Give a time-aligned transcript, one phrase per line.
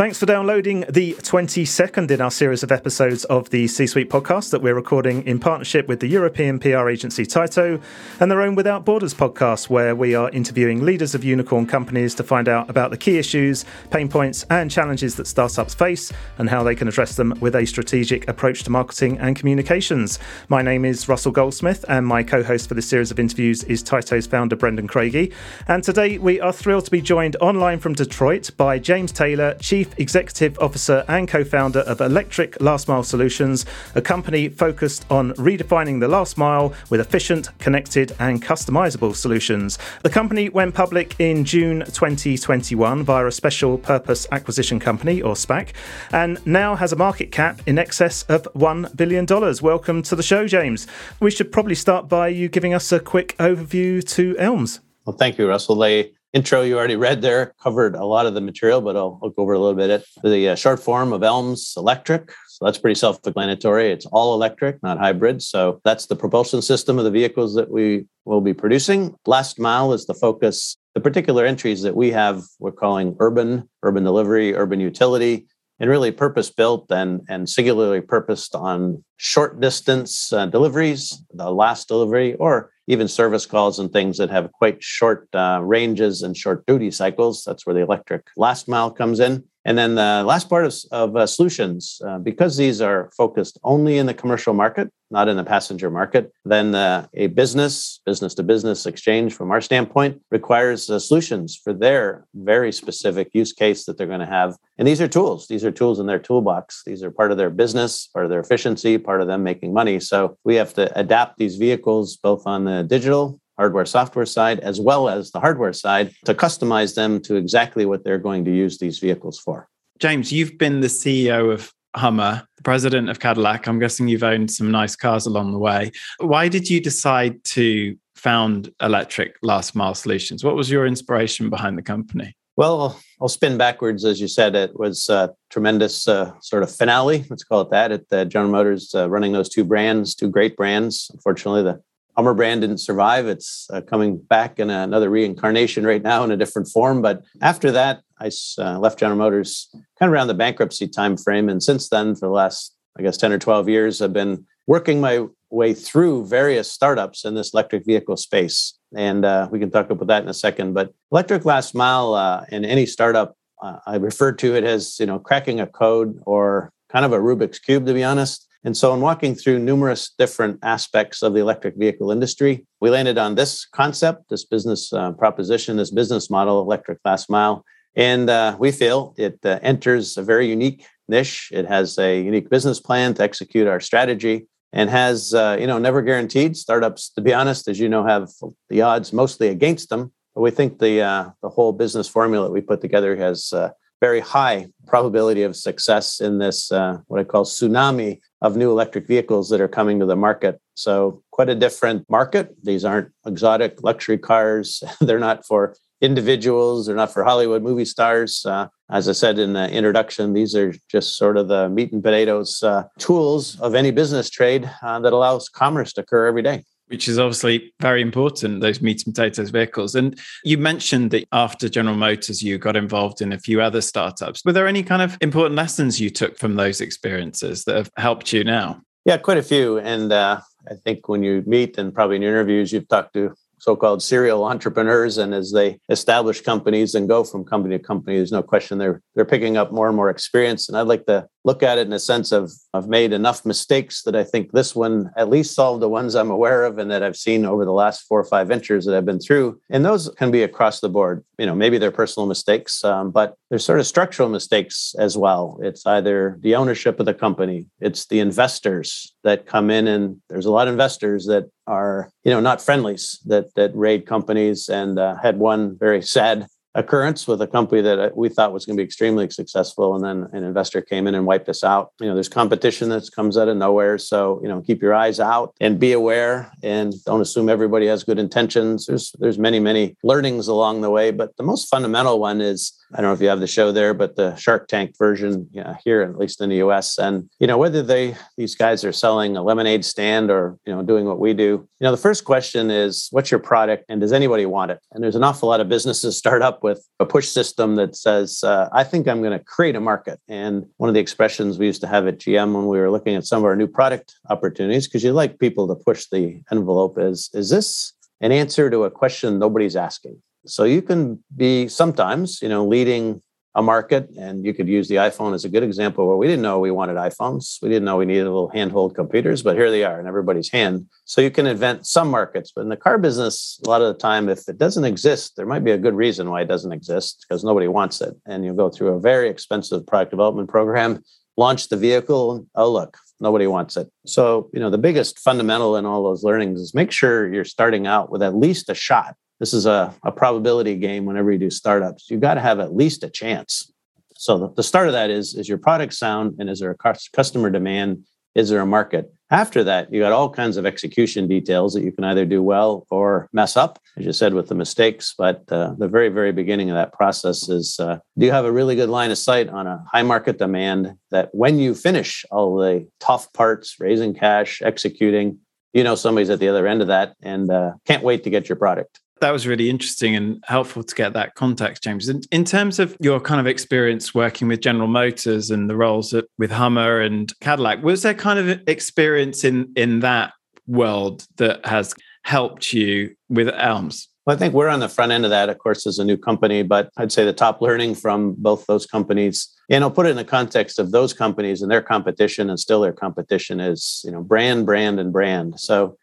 [0.00, 4.48] Thanks for downloading the 22nd in our series of episodes of the C Suite podcast
[4.50, 7.78] that we're recording in partnership with the European PR agency Tyto
[8.18, 12.22] and their own Without Borders podcast, where we are interviewing leaders of unicorn companies to
[12.22, 16.62] find out about the key issues, pain points, and challenges that startups face and how
[16.62, 20.18] they can address them with a strategic approach to marketing and communications.
[20.48, 23.82] My name is Russell Goldsmith, and my co host for this series of interviews is
[23.82, 25.30] Tyto's founder, Brendon Craigie.
[25.68, 29.89] And today we are thrilled to be joined online from Detroit by James Taylor, Chief
[29.98, 36.00] Executive Officer and co founder of Electric Last Mile Solutions, a company focused on redefining
[36.00, 39.78] the last mile with efficient, connected, and customizable solutions.
[40.02, 45.72] The company went public in June 2021 via a special purpose acquisition company, or SPAC,
[46.12, 49.26] and now has a market cap in excess of $1 billion.
[49.62, 50.86] Welcome to the show, James.
[51.20, 54.80] We should probably start by you giving us a quick overview to Elms.
[55.04, 55.76] Well, thank you, Russell.
[55.76, 59.30] They intro you already read there covered a lot of the material, but I'll, I'll
[59.30, 59.90] go over a little bit.
[59.90, 62.32] It the uh, short form of ELMS Electric.
[62.48, 63.90] So that's pretty self-explanatory.
[63.90, 65.42] It's all electric, not hybrid.
[65.42, 69.14] So that's the propulsion system of the vehicles that we will be producing.
[69.26, 70.76] Last mile is the focus.
[70.94, 75.46] The particular entries that we have, we're calling urban, urban delivery, urban utility,
[75.78, 81.88] and really purpose built and, and singularly purposed on short distance uh, deliveries, the last
[81.88, 86.66] delivery, or even service calls and things that have quite short uh, ranges and short
[86.66, 87.44] duty cycles.
[87.44, 89.44] That's where the electric last mile comes in.
[89.64, 93.98] And then the last part of, of uh, solutions, uh, because these are focused only
[93.98, 98.42] in the commercial market, not in the passenger market, then uh, a business, business to
[98.42, 103.98] business exchange from our standpoint, requires uh, solutions for their very specific use case that
[103.98, 104.56] they're going to have.
[104.78, 105.46] And these are tools.
[105.48, 106.82] These are tools in their toolbox.
[106.86, 110.00] These are part of their business, part of their efficiency, part of them making money.
[110.00, 114.80] So we have to adapt these vehicles both on the digital hardware software side as
[114.80, 118.78] well as the hardware side to customize them to exactly what they're going to use
[118.78, 119.68] these vehicles for.
[119.98, 123.66] James, you've been the CEO of Hummer, the president of Cadillac.
[123.66, 125.90] I'm guessing you've owned some nice cars along the way.
[126.20, 130.42] Why did you decide to found Electric Last Mile Solutions?
[130.42, 132.34] What was your inspiration behind the company?
[132.56, 134.04] Well, I'll spin backwards.
[134.04, 137.92] As you said, it was a tremendous uh, sort of finale, let's call it that,
[137.92, 141.10] at uh, General Motors uh, running those two brands, two great brands.
[141.12, 141.80] Unfortunately, the
[142.20, 143.26] Hummer brand didn't survive.
[143.26, 147.00] It's uh, coming back in another reincarnation right now in a different form.
[147.00, 151.48] But after that, I uh, left General Motors kind of around the bankruptcy time frame,
[151.48, 155.00] and since then, for the last I guess ten or twelve years, I've been working
[155.00, 158.78] my way through various startups in this electric vehicle space.
[158.94, 160.74] And uh, we can talk about that in a second.
[160.74, 165.06] But electric last mile uh, in any startup, uh, I refer to it as you
[165.06, 168.46] know cracking a code or kind of a Rubik's cube, to be honest.
[168.62, 173.16] And so, in walking through numerous different aspects of the electric vehicle industry, we landed
[173.16, 177.64] on this concept, this business uh, proposition, this business model, electric last mile.
[177.96, 181.48] And uh, we feel it uh, enters a very unique niche.
[181.52, 185.78] It has a unique business plan to execute our strategy and has, uh, you know,
[185.78, 186.56] never guaranteed.
[186.56, 188.30] Startups, to be honest, as you know, have
[188.68, 190.12] the odds mostly against them.
[190.34, 193.70] But we think the, uh, the whole business formula that we put together has uh,
[194.00, 199.06] very high probability of success in this uh, what I call tsunami of new electric
[199.06, 200.60] vehicles that are coming to the market.
[200.74, 202.54] So quite a different market.
[202.64, 204.82] These aren't exotic luxury cars.
[205.00, 206.86] they're not for individuals.
[206.86, 208.44] They're not for Hollywood movie stars.
[208.46, 212.02] Uh, as I said in the introduction, these are just sort of the meat and
[212.02, 216.64] potatoes uh, tools of any business trade uh, that allows commerce to occur every day
[216.90, 219.94] which is obviously very important, those meat and potatoes vehicles.
[219.94, 224.44] And you mentioned that after General Motors, you got involved in a few other startups.
[224.44, 228.32] Were there any kind of important lessons you took from those experiences that have helped
[228.32, 228.80] you now?
[229.04, 229.78] Yeah, quite a few.
[229.78, 234.02] And uh, I think when you meet and probably in interviews, you've talked to so-called
[234.02, 238.42] serial entrepreneurs and as they establish companies and go from company to company there's no
[238.42, 241.78] question they're they're picking up more and more experience and i'd like to look at
[241.78, 245.30] it in a sense of I've made enough mistakes that I think this one at
[245.30, 248.20] least solved the ones I'm aware of and that I've seen over the last four
[248.20, 249.60] or five ventures that I've been through.
[249.70, 251.24] And those can be across the board.
[251.38, 255.58] You know, maybe they're personal mistakes, um, but there's sort of structural mistakes as well.
[255.62, 260.46] It's either the ownership of the company, it's the investors that come in, and there's
[260.46, 264.98] a lot of investors that are you know not friendlies that that raid companies and
[264.98, 268.76] uh, had one very sad occurrence with a company that uh, we thought was going
[268.76, 269.96] to be extremely successful.
[269.96, 271.92] And then an investor came in and wiped us out.
[272.00, 273.98] You know there's competition that comes out of nowhere.
[273.98, 278.04] So you know keep your eyes out and be aware and don't assume everybody has
[278.04, 278.86] good intentions.
[278.86, 282.96] There's there's many many learnings along the way but the most fundamental one is I
[282.96, 285.76] don't know if you have the show there, but the Shark Tank version you know,
[285.84, 286.98] here, at least in the U.S.
[286.98, 290.82] And you know whether they these guys are selling a lemonade stand or you know
[290.82, 291.44] doing what we do.
[291.44, 294.80] You know the first question is, what's your product, and does anybody want it?
[294.92, 298.42] And there's an awful lot of businesses start up with a push system that says,
[298.42, 300.18] uh, I think I'm going to create a market.
[300.28, 303.14] And one of the expressions we used to have at GM when we were looking
[303.14, 306.98] at some of our new product opportunities, because you like people to push the envelope,
[306.98, 310.20] is is this an answer to a question nobody's asking?
[310.46, 313.22] So you can be sometimes, you know, leading
[313.56, 316.42] a market, and you could use the iPhone as a good example where we didn't
[316.42, 317.60] know we wanted iPhones.
[317.60, 320.86] We didn't know we needed little handhold computers, but here they are in everybody's hand.
[321.04, 322.52] So you can invent some markets.
[322.54, 325.46] But in the car business, a lot of the time, if it doesn't exist, there
[325.46, 328.14] might be a good reason why it doesn't exist because nobody wants it.
[328.24, 331.02] And you go through a very expensive product development program,
[331.36, 332.46] launch the vehicle.
[332.54, 333.90] Oh, look, nobody wants it.
[334.06, 337.88] So, you know, the biggest fundamental in all those learnings is make sure you're starting
[337.88, 341.50] out with at least a shot this is a, a probability game whenever you do
[341.50, 342.10] startups.
[342.10, 343.72] You've got to have at least a chance.
[344.14, 346.94] So the, the start of that is is your product sound and is there a
[347.16, 348.04] customer demand?
[348.34, 349.12] Is there a market?
[349.30, 352.86] After that, you got all kinds of execution details that you can either do well
[352.90, 355.14] or mess up, as you said with the mistakes.
[355.16, 358.52] But uh, the very, very beginning of that process is uh, do you have a
[358.52, 362.56] really good line of sight on a high market demand that when you finish all
[362.56, 365.38] the tough parts, raising cash, executing,
[365.72, 368.48] you know somebody's at the other end of that and uh, can't wait to get
[368.48, 372.08] your product that was really interesting and helpful to get that context, James.
[372.08, 376.10] In, in terms of your kind of experience working with General Motors and the roles
[376.10, 380.32] that, with Hummer and Cadillac, was there kind of experience in in that
[380.66, 381.94] world that has
[382.24, 384.08] helped you with Elms?
[384.26, 386.16] Well, I think we're on the front end of that, of course, as a new
[386.16, 390.10] company, but I'd say the top learning from both those companies, and I'll put it
[390.10, 394.10] in the context of those companies and their competition, and still their competition is, you
[394.10, 395.58] know, brand, brand, and brand.
[395.58, 395.96] So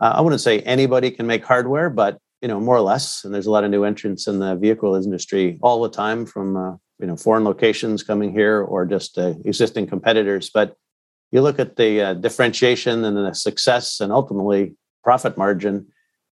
[0.00, 3.24] uh, I wouldn't say anybody can make hardware, but you know, more or less.
[3.24, 6.58] And there's a lot of new entrants in the vehicle industry all the time from,
[6.58, 10.50] uh, you know, foreign locations coming here or just uh, existing competitors.
[10.52, 10.76] But
[11.32, 15.86] you look at the uh, differentiation and the success and ultimately profit margin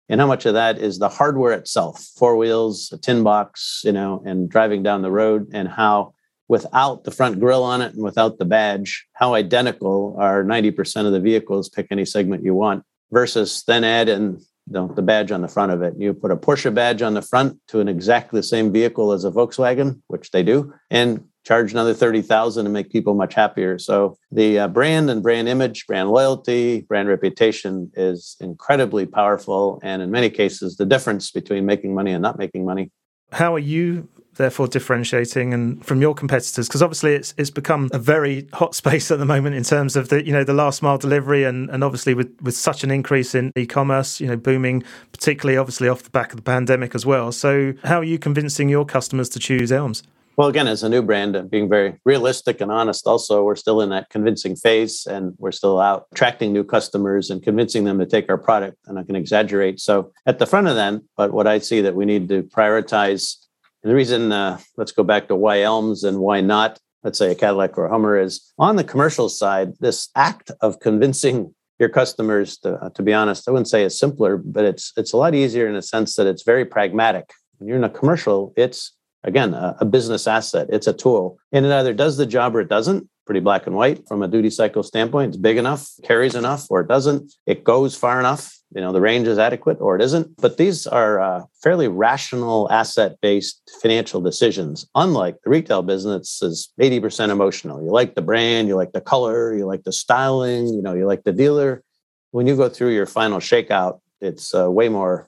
[0.09, 3.91] and how much of that is the hardware itself four wheels a tin box you
[3.91, 6.13] know and driving down the road and how
[6.47, 11.11] without the front grill on it and without the badge how identical are 90% of
[11.11, 14.39] the vehicles pick any segment you want versus then add in
[14.69, 15.93] the, the badge on the front of it.
[15.97, 19.25] You put a Porsche badge on the front to an exactly the same vehicle as
[19.25, 23.79] a Volkswagen, which they do, and charge another 30,000 to make people much happier.
[23.79, 29.79] So the uh, brand and brand image, brand loyalty, brand reputation is incredibly powerful.
[29.81, 32.91] And in many cases, the difference between making money and not making money.
[33.31, 37.99] How are you therefore differentiating and from your competitors because obviously it's it's become a
[37.99, 40.97] very hot space at the moment in terms of the you know the last mile
[40.97, 45.57] delivery and and obviously with with such an increase in e-commerce you know booming particularly
[45.57, 48.85] obviously off the back of the pandemic as well so how are you convincing your
[48.85, 50.03] customers to choose elms
[50.39, 53.81] well, again, as a new brand, and being very realistic and honest, also, we're still
[53.81, 58.05] in that convincing phase and we're still out attracting new customers and convincing them to
[58.05, 58.77] take our product.
[58.87, 59.81] And I can exaggerate.
[59.81, 63.35] So at the front of that, but what I see that we need to prioritize
[63.83, 67.35] the reason, uh, let's go back to why Elms and why not, let's say a
[67.35, 72.57] Cadillac or a Hummer, is on the commercial side, this act of convincing your customers,
[72.57, 75.33] to, uh, to be honest, I wouldn't say it's simpler, but it's it's a lot
[75.33, 77.31] easier in a sense that it's very pragmatic.
[77.57, 78.91] When you're in a commercial, it's
[79.23, 80.67] again a, a business asset.
[80.69, 83.75] It's a tool, and it either does the job or it doesn't pretty black and
[83.75, 85.29] white from a duty cycle standpoint.
[85.29, 87.31] It's big enough, carries enough, or it doesn't.
[87.45, 88.58] It goes far enough.
[88.75, 90.37] You know, the range is adequate or it isn't.
[90.37, 94.87] But these are uh, fairly rational asset based financial decisions.
[94.93, 97.81] Unlike the retail business, is 80% emotional.
[97.83, 101.07] You like the brand, you like the color, you like the styling, you know, you
[101.07, 101.83] like the dealer.
[102.31, 105.27] When you go through your final shakeout, it's uh, way more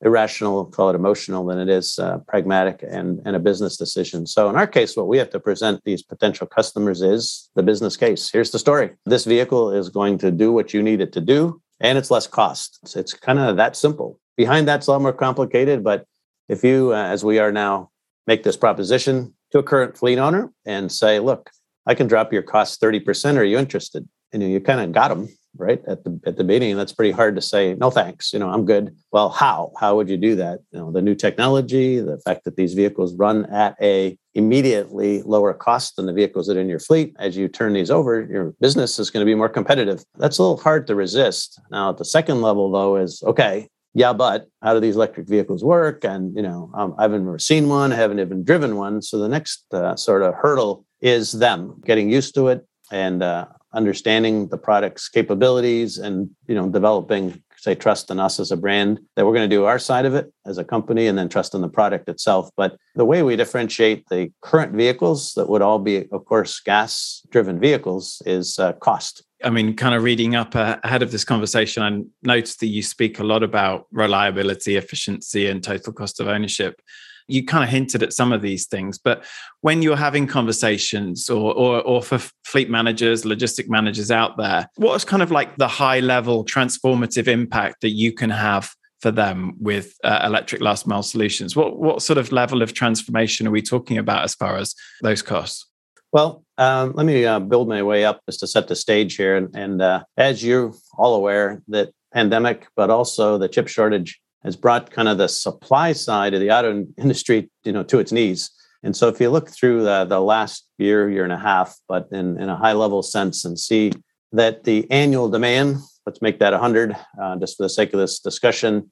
[0.00, 4.26] irrational, call it emotional, than it is uh, pragmatic and, and a business decision.
[4.26, 7.96] So, in our case, what we have to present these potential customers is the business
[7.96, 8.30] case.
[8.30, 11.60] Here's the story this vehicle is going to do what you need it to do,
[11.80, 12.78] and it's less cost.
[12.82, 14.18] It's, it's kind of that simple.
[14.36, 16.06] Behind that's a lot more complicated, but
[16.48, 17.90] if you, uh, as we are now,
[18.26, 21.50] make this proposition to a current fleet owner and say, look,
[21.86, 23.36] I can drop your costs 30%.
[23.36, 24.06] Are you interested?
[24.32, 27.34] And you kind of got them right at the at the beginning that's pretty hard
[27.34, 28.94] to say no thanks you know i'm good.
[29.10, 29.72] Well how?
[29.80, 30.60] How would you do that?
[30.70, 35.54] You know the new technology the fact that these vehicles run at a immediately lower
[35.54, 38.54] cost than the vehicles that are in your fleet as you turn these over your
[38.60, 40.04] business is going to be more competitive.
[40.16, 41.60] That's a little hard to resist.
[41.70, 45.64] Now at the second level though is okay yeah but how do these electric vehicles
[45.64, 46.04] work?
[46.04, 49.02] And you know um, i haven't ever seen one i haven't even driven one.
[49.02, 53.46] So the next uh, sort of hurdle is them getting used to it and uh,
[53.74, 59.00] understanding the product's capabilities and you know developing say trust in us as a brand
[59.16, 61.54] that we're going to do our side of it as a company and then trust
[61.54, 62.50] in the product itself.
[62.56, 67.22] But the way we differentiate the current vehicles that would all be, of course, gas
[67.30, 69.24] driven vehicles is uh, cost.
[69.44, 72.82] I mean, kind of reading up uh, ahead of this conversation, I noticed that you
[72.82, 76.80] speak a lot about reliability, efficiency, and total cost of ownership
[77.28, 79.24] you kind of hinted at some of these things, but
[79.60, 85.04] when you're having conversations or, or, or for fleet managers, logistic managers out there, what's
[85.04, 88.70] kind of like the high level transformative impact that you can have
[89.00, 91.54] for them with uh, electric last mile solutions?
[91.54, 95.22] What, what sort of level of transformation are we talking about as far as those
[95.22, 95.66] costs?
[96.10, 99.36] Well, um, let me uh, build my way up just to set the stage here.
[99.36, 104.56] And, and uh, as you're all aware, that pandemic, but also the chip shortage has
[104.56, 108.50] brought kind of the supply side of the auto industry, you know, to its knees.
[108.82, 112.08] And so if you look through the, the last year, year and a half, but
[112.12, 113.92] in, in a high level sense and see
[114.32, 118.20] that the annual demand, let's make that 100, uh, just for the sake of this
[118.20, 118.90] discussion,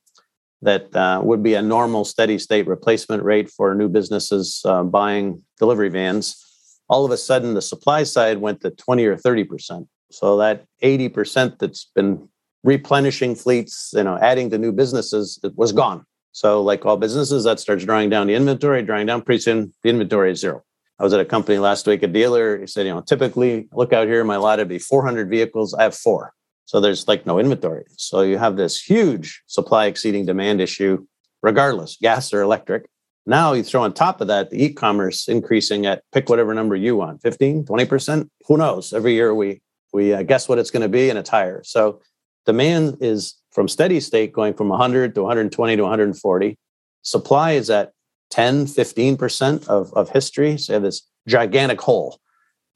[0.63, 5.43] that uh, would be a normal steady state replacement rate for new businesses uh, buying
[5.59, 6.43] delivery vans.
[6.89, 9.87] All of a sudden, the supply side went to 20 or 30%.
[10.11, 12.29] So that 80% that's been
[12.67, 16.05] replenishing fleets, you know, adding to new businesses, it was gone.
[16.33, 19.89] So, like all businesses, that starts drawing down the inventory, drawing down pretty soon, the
[19.89, 20.63] inventory is zero.
[20.99, 23.93] I was at a company last week, a dealer, he said, you know, typically look
[23.93, 25.75] out here, my lot would be 400 vehicles.
[25.75, 26.33] I have four.
[26.65, 27.85] So there's like no inventory.
[27.97, 31.07] So you have this huge supply exceeding demand issue,
[31.43, 32.87] regardless, gas or electric.
[33.27, 36.97] Now you throw on top of that the e-commerce increasing at pick whatever number you
[36.97, 38.93] want, 15, 20%, who knows?
[38.93, 39.61] Every year we
[39.93, 41.63] we uh, guess what it's going to be and it's higher.
[41.65, 42.01] So
[42.47, 46.59] Demand is from steady state going from 100 to 120 to 140.
[47.03, 47.93] Supply is at
[48.31, 50.57] 10, 15% of, of history.
[50.57, 52.21] So you have this gigantic hole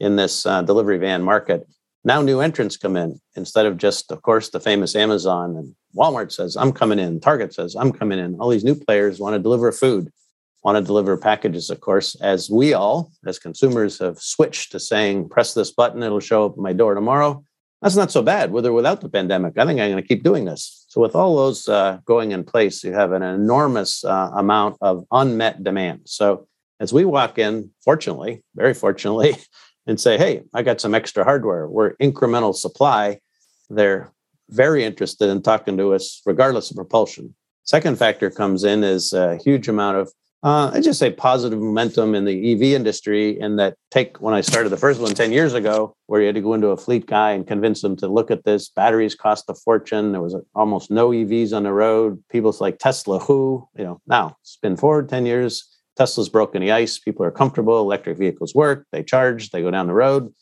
[0.01, 1.69] in this uh, delivery van market.
[2.03, 6.33] Now new entrants come in instead of just, of course, the famous Amazon and Walmart
[6.33, 7.21] says, I'm coming in.
[7.21, 8.37] Target says, I'm coming in.
[8.41, 10.11] All these new players want to deliver food,
[10.65, 15.29] want to deliver packages, of course, as we all, as consumers, have switched to saying,
[15.29, 17.45] press this button, it'll show up at my door tomorrow
[17.83, 19.57] that's not so bad with or without the pandemic.
[19.57, 20.85] I think I'm going to keep doing this.
[20.89, 25.05] So, with all those uh, going in place, you have an enormous uh, amount of
[25.11, 26.03] unmet demand.
[26.05, 26.47] So,
[26.79, 29.37] as we walk in, fortunately, very fortunately,
[29.87, 33.21] and say, hey, I got some extra hardware, we're incremental supply,
[33.71, 34.13] they're
[34.51, 37.35] very interested in talking to us regardless of propulsion.
[37.65, 42.15] Second factor comes in is a huge amount of uh, I just say positive momentum
[42.15, 43.39] in the EV industry.
[43.41, 46.35] And that take when I started the first one 10 years ago, where you had
[46.37, 48.71] to go into a fleet guy and convince them to look at this.
[48.71, 50.13] Batteries cost a fortune.
[50.13, 52.23] There was almost no EVs on the road.
[52.31, 56.99] People's like Tesla, who, you know, now spin forward 10 years, Tesla's broken the ice.
[56.99, 57.79] People are comfortable.
[57.81, 58.87] Electric vehicles work.
[58.93, 59.51] They charge.
[59.51, 60.33] They go down the road.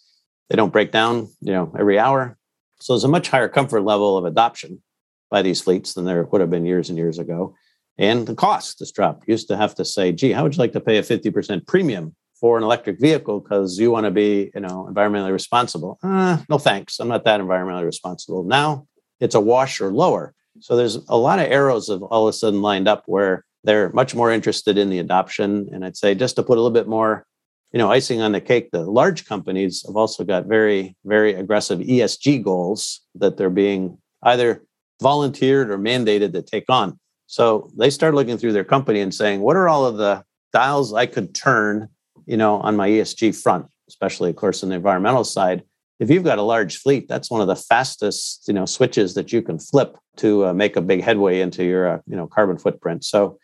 [0.48, 2.38] They don't break down, you know, every hour.
[2.80, 4.80] So there's a much higher comfort level of adoption
[5.28, 7.56] by these fleets than there would have been years and years ago
[7.98, 9.26] and the cost has dropped.
[9.26, 11.66] You used to have to say, gee, how would you like to pay a 50%
[11.66, 15.98] premium for an electric vehicle because you want to be, you know, environmentally responsible?
[16.02, 17.00] Uh, no thanks.
[17.00, 18.44] I'm not that environmentally responsible.
[18.44, 18.86] Now
[19.20, 20.34] it's a wash or lower.
[20.60, 23.90] So there's a lot of arrows of all of a sudden lined up where they're
[23.90, 25.68] much more interested in the adoption.
[25.72, 27.26] And I'd say just to put a little bit more,
[27.72, 31.80] you know, icing on the cake, the large companies have also got very, very aggressive
[31.80, 34.64] ESG goals that they're being either
[35.02, 36.98] volunteered or mandated to take on.
[37.28, 40.94] So they started looking through their company and saying, what are all of the dials
[40.94, 41.88] I could turn,
[42.26, 45.62] you know, on my ESG front, especially of course on the environmental side.
[46.00, 49.30] If you've got a large fleet, that's one of the fastest, you know, switches that
[49.30, 52.56] you can flip to uh, make a big headway into your, uh, you know, carbon
[52.56, 53.04] footprint.
[53.04, 53.38] So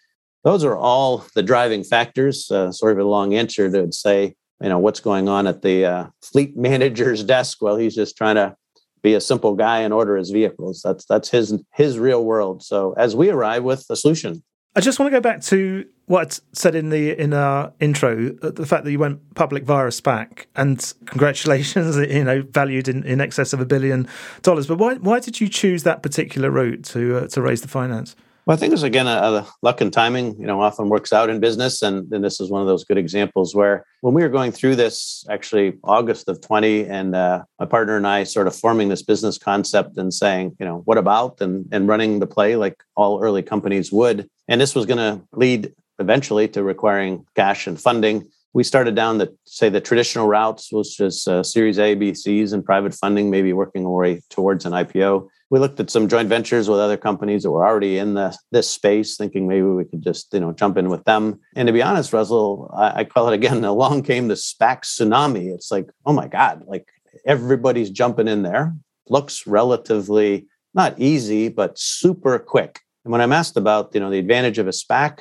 [0.44, 2.50] those are all the driving factors.
[2.50, 5.84] Uh, sort of a long answer to say, you know, what's going on at the
[5.84, 8.56] uh, fleet manager's desk while he's just trying to
[9.04, 10.80] be a simple guy and order his vehicles.
[10.82, 12.64] That's that's his his real world.
[12.64, 14.42] So as we arrive with a solution.
[14.76, 18.34] I just want to go back to what I said in the in our intro,
[18.42, 23.04] uh, the fact that you went public via SPAC, and congratulations, you know, valued in,
[23.04, 24.08] in excess of a billion
[24.42, 24.66] dollars.
[24.66, 28.16] But why why did you choose that particular route to uh, to raise the finance?
[28.46, 30.38] Well, I think it's again a, a, luck and timing.
[30.38, 32.98] You know, often works out in business, and, and this is one of those good
[32.98, 37.64] examples where when we were going through this, actually August of twenty, and uh, my
[37.64, 41.40] partner and I sort of forming this business concept and saying, you know, what about
[41.40, 45.26] and and running the play like all early companies would, and this was going to
[45.32, 48.28] lead eventually to requiring cash and funding.
[48.52, 52.52] We started down the say the traditional routes, which was uh, Series A, B, C's,
[52.52, 56.28] and private funding, maybe working our way towards an IPO we looked at some joint
[56.28, 60.02] ventures with other companies that were already in the this space, thinking maybe we could
[60.02, 61.38] just you know jump in with them.
[61.54, 63.64] And to be honest, Russell, I, I call it again.
[63.74, 65.54] Along came the SPAC tsunami.
[65.54, 66.88] It's like, oh my god, like
[67.24, 68.74] everybody's jumping in there.
[69.08, 72.80] Looks relatively not easy, but super quick.
[73.04, 75.20] And when I'm asked about, you know, the advantage of a SPAC,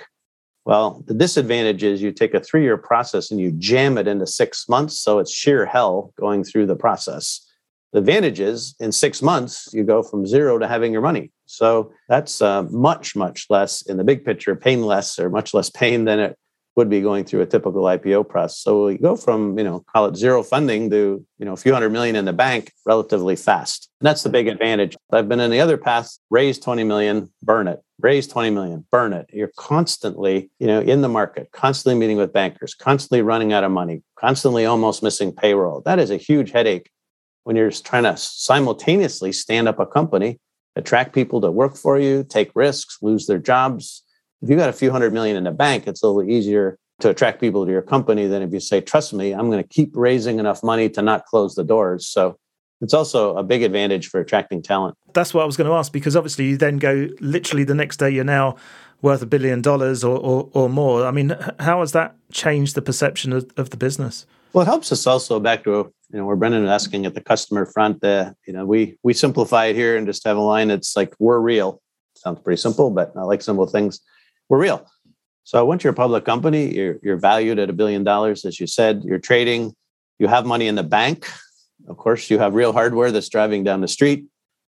[0.65, 4.67] well, the disadvantage is you take a three-year process and you jam it into six
[4.67, 7.47] months, so it's sheer hell going through the process.
[7.93, 11.31] The advantage is in six months you go from zero to having your money.
[11.45, 16.05] So that's uh, much, much less in the big picture, painless or much less pain
[16.05, 16.37] than it
[16.75, 18.57] would be going through a typical IPO process.
[18.57, 21.71] So you go from, you know, call it zero funding to, you know, a few
[21.71, 23.89] hundred million in the bank relatively fast.
[24.01, 24.97] And that's the big advantage.
[25.11, 29.13] I've been in the other path, raise 20 million, burn it, raise 20 million, burn
[29.13, 29.27] it.
[29.31, 33.69] You're constantly, you know, in the market, constantly meeting with bankers, constantly running out of
[33.69, 35.81] money, constantly almost missing payroll.
[35.81, 36.89] That is a huge headache
[37.43, 40.39] when you're trying to simultaneously stand up a company,
[40.75, 44.03] attract people to work for you, take risks, lose their jobs,
[44.43, 47.09] if you got a few hundred million in the bank, it's a little easier to
[47.09, 49.91] attract people to your company than if you say, trust me, I'm going to keep
[49.95, 52.05] raising enough money to not close the doors.
[52.07, 52.37] So
[52.81, 54.97] it's also a big advantage for attracting talent.
[55.13, 57.97] That's what I was going to ask because obviously you then go literally the next
[57.97, 58.57] day you're now
[59.01, 61.05] worth a billion dollars or, or, or more.
[61.05, 64.25] I mean, how has that changed the perception of, of the business?
[64.53, 67.21] Well, it helps us also back to you know where Brendon was asking at the
[67.21, 68.03] customer front.
[68.03, 71.13] Uh, you know, we we simplify it here and just have a line that's like
[71.19, 71.81] we're real.
[72.15, 73.99] Sounds pretty simple, but I like simple things
[74.49, 74.85] we're real.
[75.43, 78.67] So once you're a public company, you're, you're valued at a billion dollars, as you
[78.67, 79.75] said, you're trading,
[80.17, 81.29] you have money in the bank.
[81.87, 84.25] Of course, you have real hardware that's driving down the street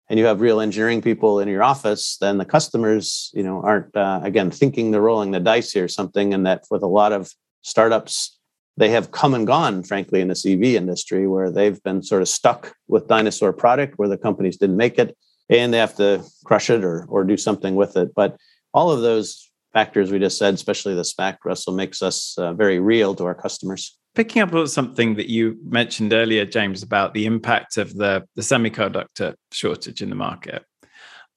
[0.09, 3.95] and you have real engineering people in your office, then the customers, you know, aren't
[3.97, 7.13] uh, again thinking they're rolling the dice here, or something, and that with a lot
[7.13, 7.31] of
[7.63, 8.34] startups,
[8.77, 12.29] they have come and gone, frankly, in the CV industry, where they've been sort of
[12.29, 15.17] stuck with dinosaur product where the companies didn't make it,
[15.49, 18.15] and they have to crush it or or do something with it.
[18.15, 18.37] But
[18.73, 22.79] all of those factors we just said, especially the SPAC, Russell, makes us uh, very
[22.79, 23.99] real to our customers.
[24.15, 28.43] Picking up on something that you mentioned earlier, James, about the impact of the, the
[28.43, 30.65] semiconductor shortage in the market.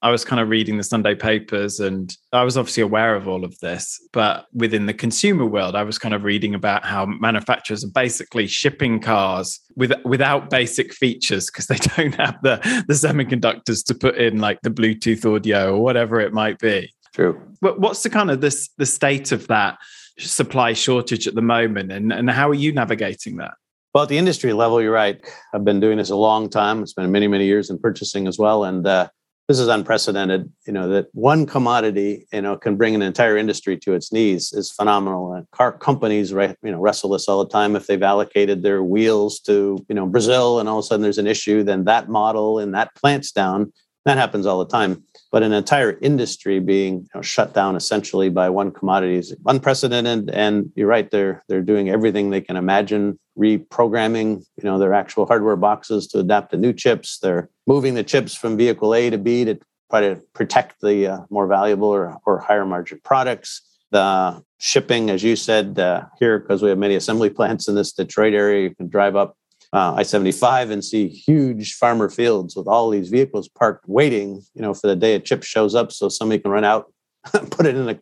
[0.01, 3.43] I was kind of reading the Sunday papers and I was obviously aware of all
[3.43, 3.99] of this.
[4.13, 8.45] But within the consumer world, I was kind of reading about how manufacturers are basically
[8.45, 14.17] shipping cars with, without basic features because they don't have the, the semiconductors to put
[14.17, 16.93] in like the Bluetooth audio or whatever it might be.
[17.17, 17.41] True.
[17.61, 19.79] But what's the kind of this the state of that
[20.19, 23.55] supply shortage at the moment, and and how are you navigating that?
[23.93, 25.19] Well, at the industry level, you're right.
[25.51, 26.83] I've been doing this a long time.
[26.83, 29.07] It's been many, many years in purchasing as well, and uh,
[29.47, 30.51] this is unprecedented.
[30.65, 34.51] You know that one commodity, you know, can bring an entire industry to its knees
[34.53, 35.33] is phenomenal.
[35.33, 37.75] And car companies, right, you know, wrestle this all the time.
[37.75, 41.17] If they've allocated their wheels to, you know, Brazil, and all of a sudden there's
[41.17, 43.71] an issue, then that model and that plant's down.
[44.07, 48.29] That happens all the time but an entire industry being you know, shut down essentially
[48.29, 50.29] by one commodity is unprecedented.
[50.29, 55.25] And you're right, they're they're doing everything they can imagine, reprogramming you know their actual
[55.25, 57.19] hardware boxes to adapt to new chips.
[57.19, 61.19] They're moving the chips from vehicle A to B to try to protect the uh,
[61.29, 63.61] more valuable or, or higher margin products.
[63.91, 67.93] The shipping, as you said, uh, here because we have many assembly plants in this
[67.93, 69.37] Detroit area, you can drive up
[69.73, 74.73] uh, I-75 and see huge farmer fields with all these vehicles parked waiting, you know,
[74.73, 76.91] for the day a chip shows up so somebody can run out,
[77.51, 77.99] put it in the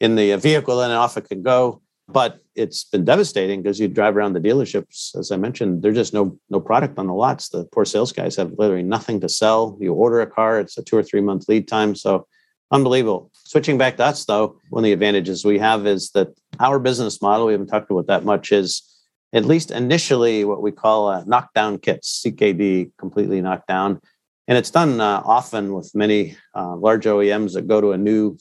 [0.00, 1.82] in the vehicle and off it can go.
[2.08, 6.14] But it's been devastating because you drive around the dealerships, as I mentioned, there's just
[6.14, 7.48] no no product on the lots.
[7.48, 9.76] The poor sales guys have literally nothing to sell.
[9.80, 11.94] You order a car, it's a two or three month lead time.
[11.94, 12.26] So
[12.72, 13.30] unbelievable.
[13.34, 17.22] Switching back to us though, one of the advantages we have is that our business
[17.22, 18.82] model, we haven't talked about that much, is
[19.32, 24.00] at least initially what we call uh, knockdown kits, CKD, completely knocked down.
[24.48, 28.36] And it's done uh, often with many uh, large OEMs that go to a new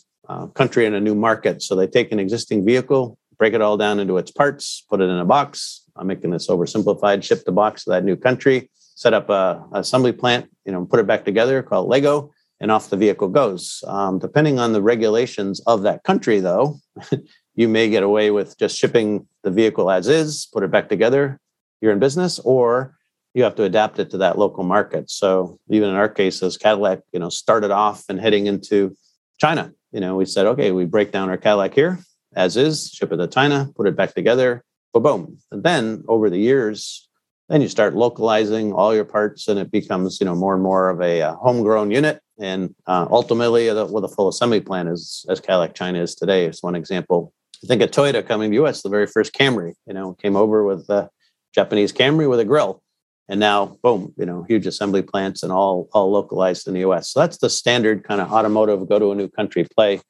[0.54, 1.62] country and a new market.
[1.62, 5.06] So they take an existing vehicle, break it all down into its parts, put it
[5.06, 5.84] in a box.
[5.95, 9.80] I'm making this oversimplified, ship the box to that new country, set up a, a
[9.80, 13.84] assembly plant, you know, put it back together, called Lego, and off the vehicle goes.
[13.88, 16.80] Um, depending on the regulations of that country, though,
[17.60, 21.38] you may get away with just shipping the vehicle as is, put it back together,
[21.82, 22.95] you're in business, or
[23.34, 25.12] you have to adapt it to that local market.
[25.12, 28.95] So even in our case, as Cadillac, you know, started off and heading into
[29.39, 32.00] China, you know, we said, okay, we break down our Cadillac here
[32.34, 35.38] as is, ship it to China, put it back together, boom, boom.
[35.52, 37.10] And then over the years,
[37.50, 40.89] then you start localizing all your parts, and it becomes, you know, more and more
[40.89, 42.22] of a, a homegrown unit.
[42.39, 46.63] And uh, ultimately, with a full assembly plant, as as Cadillac China is today, is
[46.63, 49.93] one example I think at Toyota coming to the US, the very first Camry, you
[49.93, 51.10] know, came over with the
[51.54, 52.82] Japanese Camry with a grill.
[53.28, 57.12] And now, boom, you know, huge assembly plants and all all localized in the US.
[57.12, 60.02] So that's the standard kind of automotive go to a new country play.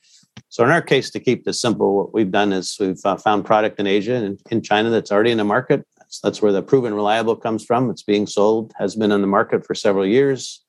[0.48, 3.46] So in our case, to keep this simple, what we've done is we've uh, found
[3.46, 5.86] product in Asia and in China that's already in the market.
[5.98, 7.90] That's, that's where the proven reliable comes from.
[7.90, 10.64] It's being sold, has been on the market for several years.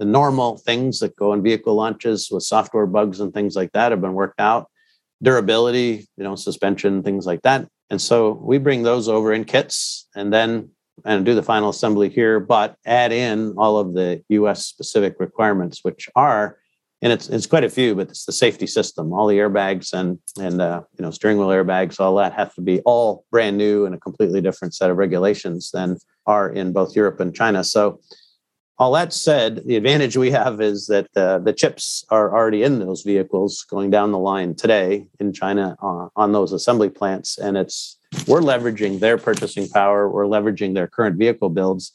[0.00, 3.92] the normal things that go in vehicle launches with software bugs and things like that
[3.92, 4.68] have been worked out.
[5.24, 7.66] Durability, you know, suspension, things like that.
[7.90, 10.70] And so we bring those over in kits and then
[11.04, 15.80] and do the final assembly here, but add in all of the US specific requirements,
[15.82, 16.58] which are
[17.04, 19.12] and it's it's quite a few, but it's the safety system.
[19.12, 22.62] All the airbags and and uh, you know steering wheel airbags, all that have to
[22.62, 26.96] be all brand new and a completely different set of regulations than are in both
[26.96, 27.62] Europe and China.
[27.62, 28.00] So,
[28.78, 32.80] all that said, the advantage we have is that uh, the chips are already in
[32.80, 37.56] those vehicles going down the line today in China uh, on those assembly plants, and
[37.56, 40.08] it's we're leveraging their purchasing power.
[40.08, 41.92] We're leveraging their current vehicle builds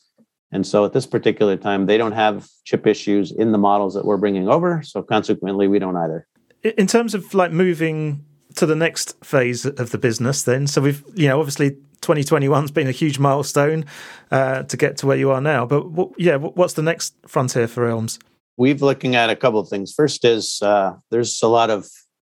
[0.51, 4.05] and so at this particular time, they don't have chip issues in the models that
[4.05, 4.81] we're bringing over.
[4.83, 6.27] So consequently, we don't either.
[6.63, 11.03] In terms of like moving to the next phase of the business, then, so we've,
[11.13, 13.85] you know, obviously 2021's been a huge milestone
[14.31, 15.65] uh, to get to where you are now.
[15.65, 15.85] But
[16.17, 18.19] yeah, what's the next frontier for Elms?
[18.57, 19.93] We've looking at a couple of things.
[19.93, 21.87] First is uh, there's a lot of,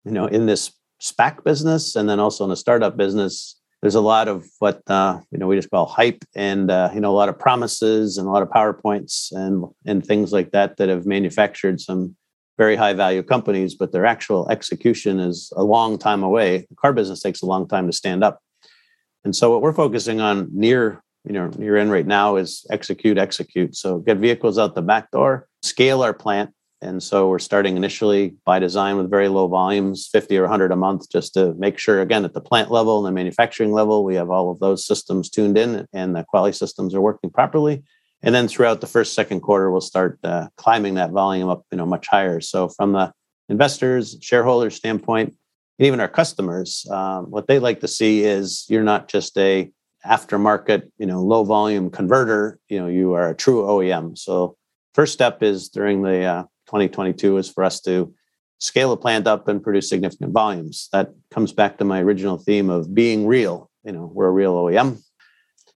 [0.04, 4.00] you know, in this SPAC business and then also in the startup business, there's a
[4.00, 7.16] lot of what uh, you know we just call hype and uh, you know a
[7.16, 11.06] lot of promises and a lot of powerpoints and and things like that that have
[11.06, 12.14] manufactured some
[12.58, 16.92] very high value companies but their actual execution is a long time away the car
[16.92, 18.42] business takes a long time to stand up
[19.24, 23.18] and so what we're focusing on near you know near in right now is execute
[23.18, 26.50] execute so get vehicles out the back door scale our plant
[26.82, 30.76] and so we're starting initially by design with very low volumes, 50 or 100 a
[30.76, 34.14] month, just to make sure, again, at the plant level and the manufacturing level, we
[34.14, 37.82] have all of those systems tuned in and the quality systems are working properly.
[38.22, 41.76] And then throughout the first, second quarter, we'll start uh, climbing that volume up, you
[41.76, 42.40] know, much higher.
[42.40, 43.12] So from the
[43.50, 45.34] investors, shareholders standpoint,
[45.80, 49.72] and even our customers, um, what they like to see is you're not just a
[50.04, 52.58] aftermarket, you know, low volume converter.
[52.68, 54.18] You know, you are a true OEM.
[54.18, 54.58] So
[54.94, 58.14] first step is during the uh, 2022 is for us to
[58.58, 60.90] scale a plant up and produce significant volumes.
[60.92, 63.70] That comes back to my original theme of being real.
[63.82, 65.00] You know, we're a real OEM.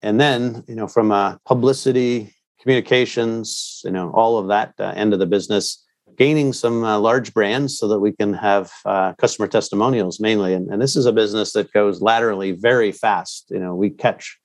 [0.02, 5.14] And then, you know, from a publicity, communications, you know, all of that uh, end
[5.14, 5.82] of the business,
[6.16, 10.55] gaining some uh, large brands so that we can have uh, customer testimonials mainly.
[10.55, 13.46] And, and this is a business that goes laterally very fast.
[13.50, 14.38] You know, we catch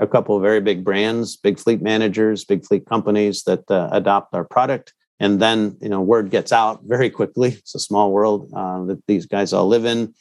[0.00, 4.34] a couple of very big brands, big fleet managers, big fleet companies that uh, adopt
[4.34, 8.50] our product and then you know word gets out very quickly it's a small world
[8.54, 10.14] uh, that these guys all live in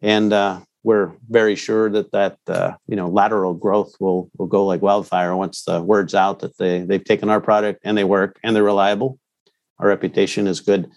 [0.00, 4.66] and uh, we're very sure that that uh, you know lateral growth will will go
[4.66, 8.38] like wildfire once the word's out that they they've taken our product and they work
[8.42, 9.18] and they're reliable
[9.82, 10.88] our reputation is good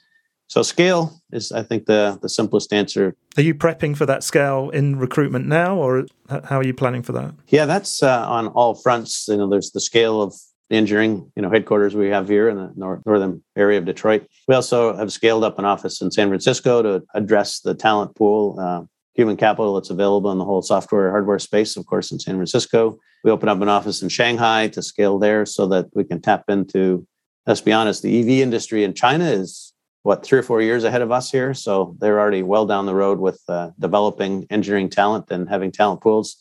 [0.47, 4.69] so scale is i think the the simplest answer are you prepping for that scale
[4.69, 8.75] in recruitment now or how are you planning for that yeah that's uh, on all
[8.75, 10.33] fronts you know there's the scale of
[10.71, 14.27] engineering you know headquarters we have here in the north, northern area of Detroit.
[14.47, 18.57] We also have scaled up an office in San Francisco to address the talent pool,
[18.59, 21.77] uh, human capital that's available in the whole software hardware space.
[21.77, 25.45] Of course, in San Francisco, we open up an office in Shanghai to scale there
[25.45, 27.07] so that we can tap into.
[27.47, 31.01] Let's be honest, the EV industry in China is what three or four years ahead
[31.01, 35.31] of us here, so they're already well down the road with uh, developing engineering talent
[35.31, 36.37] and having talent pools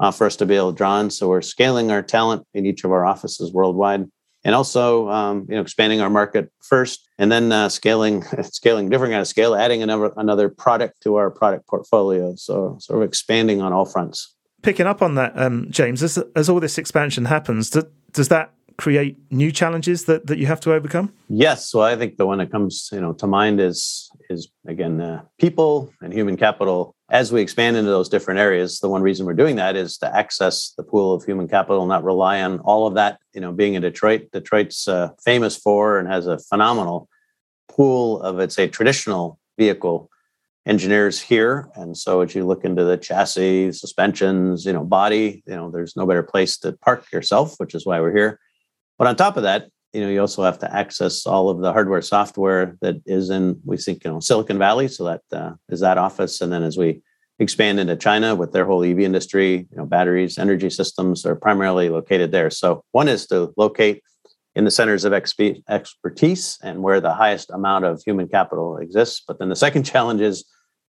[0.00, 1.10] uh, for us to be able to draw on.
[1.10, 4.06] So we're scaling our talent in each of our offices worldwide,
[4.42, 9.12] and also um, you know expanding our market first, and then uh, scaling scaling different
[9.12, 12.34] kind of scale, adding another another product to our product portfolio.
[12.36, 14.34] So sort of expanding on all fronts.
[14.62, 18.54] Picking up on that, um, James, as as all this expansion happens, does, does that
[18.76, 21.12] create new challenges that, that you have to overcome?
[21.28, 21.74] Yes.
[21.74, 25.22] Well, I think the one that comes you know to mind is is again uh,
[25.38, 26.94] people and human capital.
[27.10, 30.16] As we expand into those different areas, the one reason we're doing that is to
[30.16, 33.18] access the pool of human capital, not rely on all of that.
[33.34, 37.08] You know, being in Detroit, Detroit's uh, famous for and has a phenomenal
[37.68, 40.10] pool of it's a traditional vehicle
[40.66, 45.54] engineers here and so as you look into the chassis suspensions you know body you
[45.54, 48.40] know there's no better place to park yourself which is why we're here
[48.98, 51.72] but on top of that, you know, you also have to access all of the
[51.72, 54.88] hardware software that is in, we think, you know, Silicon Valley.
[54.88, 56.40] So that uh, is that office.
[56.40, 57.00] And then as we
[57.38, 61.88] expand into China with their whole EV industry, you know, batteries, energy systems are primarily
[61.88, 62.50] located there.
[62.50, 64.02] So one is to locate
[64.56, 69.22] in the centers of exp- expertise and where the highest amount of human capital exists.
[69.26, 70.44] But then the second challenge is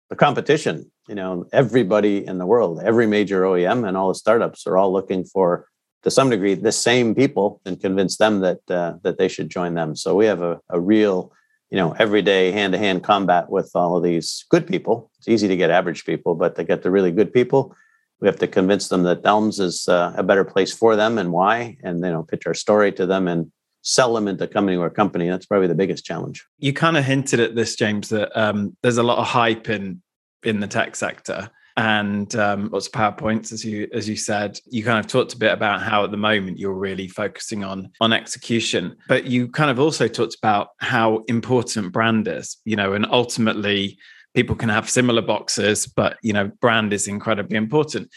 [0.09, 0.91] the competition.
[1.07, 4.91] You know, everybody in the world, every major OEM and all the startups are all
[4.91, 5.67] looking for
[6.05, 9.73] to some degree the same people and convince them that uh, that they should join
[9.73, 9.95] them.
[9.95, 11.33] So we have a, a real,
[11.71, 15.09] you know, everyday hand to hand combat with all of these good people.
[15.17, 17.75] It's easy to get average people, but to get the really good people,
[18.21, 21.31] we have to convince them that Elms is uh, a better place for them and
[21.31, 24.81] why, and you know, pitch our story to them and sell them into coming to
[24.81, 25.27] our company.
[25.27, 26.45] That's probably the biggest challenge.
[26.59, 30.03] You kind of hinted at this, James, that um, there's a lot of hype in
[30.43, 34.59] in the tech sector and um, lots of powerpoints as you as you said.
[34.65, 37.91] You kind of talked a bit about how at the moment you're really focusing on
[37.99, 42.93] on execution but you kind of also talked about how important brand is you know
[42.93, 43.97] and ultimately
[44.33, 48.09] people can have similar boxes but you know brand is incredibly important.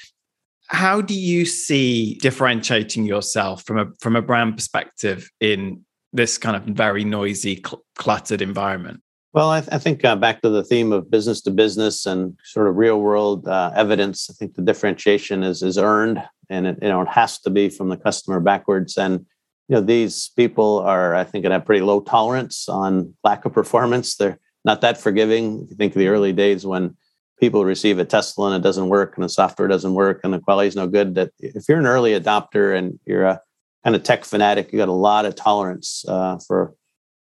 [0.68, 6.56] How do you see differentiating yourself from a from a brand perspective in this kind
[6.56, 9.00] of very noisy cl- cluttered environment
[9.32, 12.36] well, I, th- I think uh, back to the theme of business to business and
[12.44, 14.28] sort of real world uh, evidence.
[14.30, 17.68] I think the differentiation is is earned, and it you know it has to be
[17.68, 18.96] from the customer backwards.
[18.96, 19.26] And
[19.68, 23.52] you know these people are, I think, going have pretty low tolerance on lack of
[23.52, 24.16] performance.
[24.16, 25.62] They're not that forgiving.
[25.62, 26.96] If you think of the early days when
[27.38, 30.40] people receive a Tesla and it doesn't work, and the software doesn't work, and the
[30.40, 31.16] quality is no good.
[31.16, 33.42] That if you're an early adopter and you're a
[33.84, 36.74] kind of tech fanatic, you got a lot of tolerance uh, for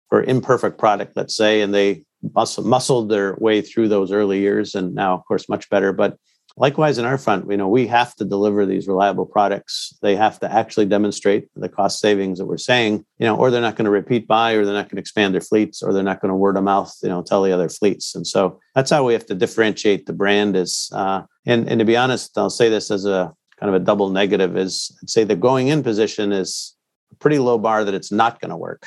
[0.08, 4.74] for imperfect product, let's say, and they muscle, muscled their way through those early years,
[4.74, 5.92] and now, of course, much better.
[5.92, 6.16] But
[6.56, 9.96] likewise, in our front, you know, we have to deliver these reliable products.
[10.02, 13.60] They have to actually demonstrate the cost savings that we're saying, you know, or they're
[13.60, 16.02] not going to repeat buy, or they're not going to expand their fleets, or they're
[16.02, 18.14] not going to word of mouth, you know, tell the other fleets.
[18.14, 20.56] And so that's how we have to differentiate the brand.
[20.56, 23.84] Is uh, and and to be honest, I'll say this as a kind of a
[23.84, 26.76] double negative is I'd say the going in position is
[27.12, 28.86] a pretty low bar that it's not going to work.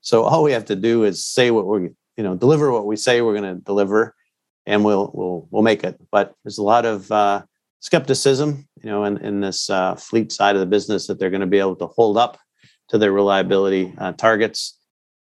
[0.00, 2.96] So all we have to do is say what we're, you know, deliver what we
[2.96, 4.14] say we're going to deliver,
[4.66, 6.00] and we'll we'll we'll make it.
[6.10, 7.42] But there's a lot of uh,
[7.80, 11.40] skepticism, you know, in in this uh, fleet side of the business that they're going
[11.40, 12.38] to be able to hold up
[12.88, 14.76] to their reliability uh, targets.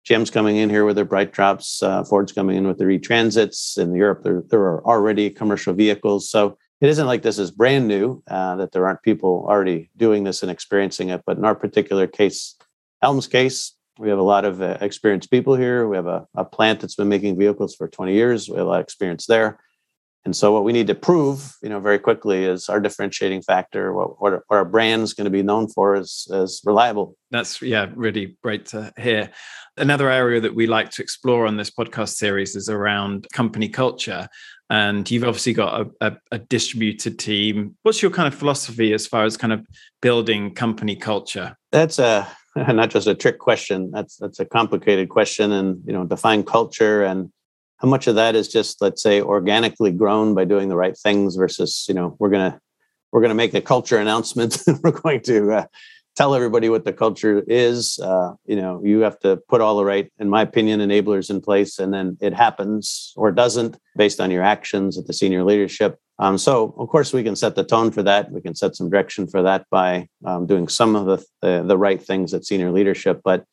[0.07, 1.83] GM's coming in here with their BrightDrops.
[1.83, 3.77] Uh, Ford's coming in with their e-transits.
[3.77, 6.31] In Europe, there, there are already commercial vehicles.
[6.31, 10.23] So it isn't like this is brand new, uh, that there aren't people already doing
[10.23, 11.23] this and experiencing it.
[11.27, 12.55] But in our particular case,
[13.03, 15.89] Elms' case, we have a lot of uh, experienced people here.
[15.89, 18.49] We have a, a plant that's been making vehicles for 20 years.
[18.49, 19.59] We have a lot of experience there.
[20.27, 23.93] And so, what we need to prove, you know, very quickly is our differentiating factor.
[23.93, 27.17] What, what, what our brand is going to be known for is, is reliable.
[27.31, 29.31] That's yeah, really great to hear.
[29.77, 34.27] Another area that we like to explore on this podcast series is around company culture.
[34.69, 37.77] And you've obviously got a, a, a distributed team.
[37.85, 39.65] What's your kind of philosophy as far as kind of
[40.03, 41.57] building company culture?
[41.71, 42.27] That's a
[42.69, 43.91] not just a trick question.
[43.91, 47.31] That's that's a complicated question, and you know, define culture and
[47.79, 51.37] how much of that is just let's say organically grown by doing the right things
[51.37, 52.59] versus you know we're gonna
[53.13, 54.59] we're gonna make a culture announcement.
[54.83, 55.67] we're going to uh,
[56.17, 57.99] tell everybody what the culture is.
[57.99, 61.43] Uh, you know, you have to put all the right, in my opinion, enablers in
[61.43, 66.01] place, and then it happens or doesn't based on your actions at the senior leadership.
[66.19, 68.31] Um, so, of course, we can set the tone for that.
[68.31, 71.77] We can set some direction for that by um, doing some of the, the, the
[71.77, 73.21] right things at senior leadership.
[73.23, 73.45] But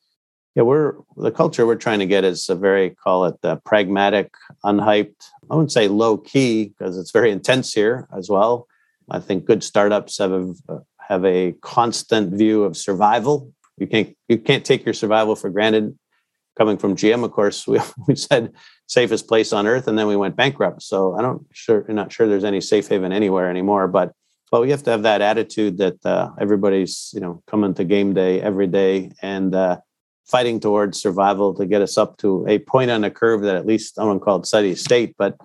[0.54, 4.32] yeah, we're the culture we're trying to get is a very call it uh, pragmatic,
[4.64, 5.16] unhyped.
[5.50, 8.68] I wouldn't say low key because it's very intense here as well.
[9.10, 10.54] I think good startups have a
[11.00, 13.52] have a constant view of survival.
[13.76, 15.98] You can't you can't take your survival for granted.
[16.56, 18.52] Coming from GM, of course, we we said
[18.86, 20.82] safest place on earth, and then we went bankrupt.
[20.82, 23.88] So I don't sure not sure there's any safe haven anywhere anymore.
[23.88, 24.12] But
[24.50, 28.14] but we have to have that attitude that uh, everybody's you know coming to game
[28.14, 29.78] day every day and uh,
[30.26, 33.66] fighting towards survival to get us up to a point on the curve that at
[33.66, 35.36] least I don't call it steady state, but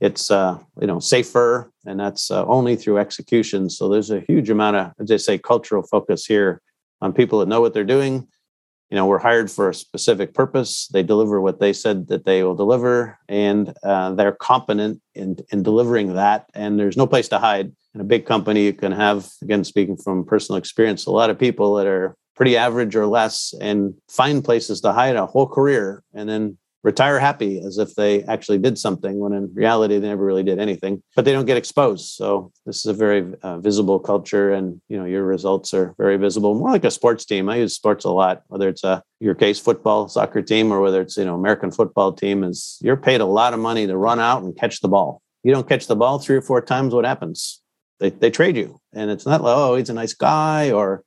[0.00, 3.70] it's uh, you know safer, and that's uh, only through execution.
[3.70, 6.60] So there's a huge amount of, as I say, cultural focus here
[7.00, 8.28] on people that know what they're doing
[8.90, 10.88] you know, we're hired for a specific purpose.
[10.88, 15.62] They deliver what they said that they will deliver, and uh, they're competent in, in
[15.62, 16.46] delivering that.
[16.54, 17.72] And there's no place to hide.
[17.94, 21.38] In a big company, you can have, again, speaking from personal experience, a lot of
[21.38, 26.02] people that are pretty average or less and find places to hide a whole career
[26.14, 30.24] and then retire happy as if they actually did something when in reality they never
[30.24, 32.12] really did anything but they don't get exposed.
[32.12, 36.16] So this is a very uh, visible culture and you know your results are very
[36.16, 36.54] visible.
[36.54, 37.48] More like a sports team.
[37.48, 41.02] I use sports a lot whether it's a your case football soccer team or whether
[41.02, 44.18] it's you know american football team is you're paid a lot of money to run
[44.18, 45.22] out and catch the ball.
[45.42, 47.60] You don't catch the ball three or four times what happens?
[47.98, 48.78] They, they trade you.
[48.94, 51.04] And it's not like oh he's a nice guy or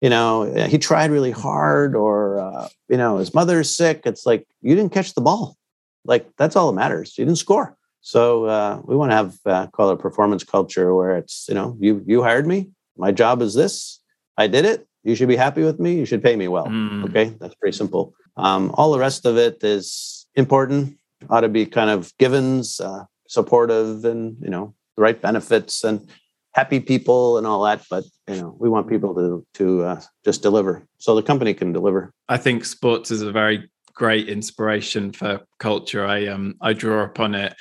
[0.00, 4.46] you know he tried really hard or uh, you know his mother's sick it's like
[4.62, 5.56] you didn't catch the ball.
[6.04, 7.76] Like that's all that matters you didn't score.
[8.00, 11.76] So uh, we want to have uh, call it performance culture where it's you know
[11.80, 14.00] you you hired me my job is this
[14.36, 16.66] i did it you should be happy with me you should pay me well.
[16.66, 17.04] Mm.
[17.08, 18.14] okay that's pretty simple.
[18.36, 20.96] Um, all the rest of it is important
[21.28, 26.08] ought to be kind of givens uh, supportive and you know the right benefits and
[26.52, 30.42] happy people and all that, but you know, we want people to to uh, just
[30.42, 32.12] deliver, so the company can deliver.
[32.28, 36.06] I think sports is a very great inspiration for culture.
[36.06, 37.54] I um I draw upon it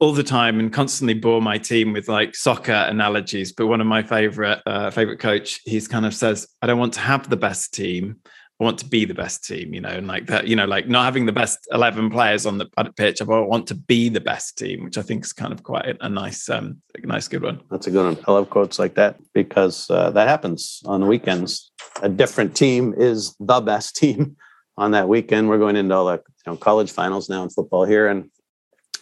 [0.00, 3.52] all the time and constantly bore my team with like soccer analogies.
[3.52, 6.94] But one of my favorite uh, favorite coach, he's kind of says, "I don't want
[6.94, 8.16] to have the best team.
[8.62, 10.86] I want to be the best team." You know, and like that, you know, like
[10.86, 13.20] not having the best eleven players on the pitch.
[13.20, 16.06] I want to be the best team, which I think is kind of quite a,
[16.06, 17.60] a nice, um, a nice, good one.
[17.70, 18.24] That's a good one.
[18.28, 21.72] I love quotes like that because uh, that happens on the weekends.
[22.02, 24.36] A different team is the best team
[24.76, 25.48] on that weekend.
[25.48, 28.30] We're going into all the you know college finals now in football here, and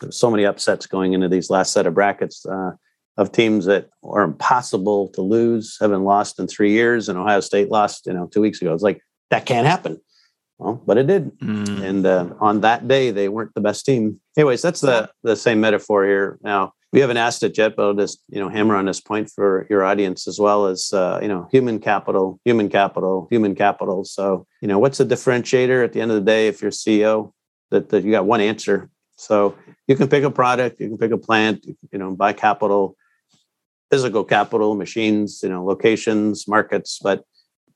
[0.01, 2.71] there's so many upsets going into these last set of brackets uh,
[3.17, 7.71] of teams that are impossible to lose, haven't lost in three years, and Ohio State
[7.71, 8.73] lost, you know, two weeks ago.
[8.73, 10.01] It's like that can't happen.
[10.59, 11.83] Well, but it did, mm.
[11.83, 14.21] and uh, on that day they weren't the best team.
[14.37, 16.39] Anyways, that's the the same metaphor here.
[16.43, 19.31] Now we haven't asked it yet, but I'll just you know hammer on this point
[19.31, 24.05] for your audience as well as uh, you know human capital, human capital, human capital.
[24.05, 27.33] So you know what's the differentiator at the end of the day if you're CEO
[27.71, 28.91] that, that you got one answer
[29.21, 29.55] so
[29.87, 32.97] you can pick a product, you can pick a plant, you know, buy capital,
[33.91, 36.99] physical capital, machines, you know, locations, markets.
[37.03, 37.25] But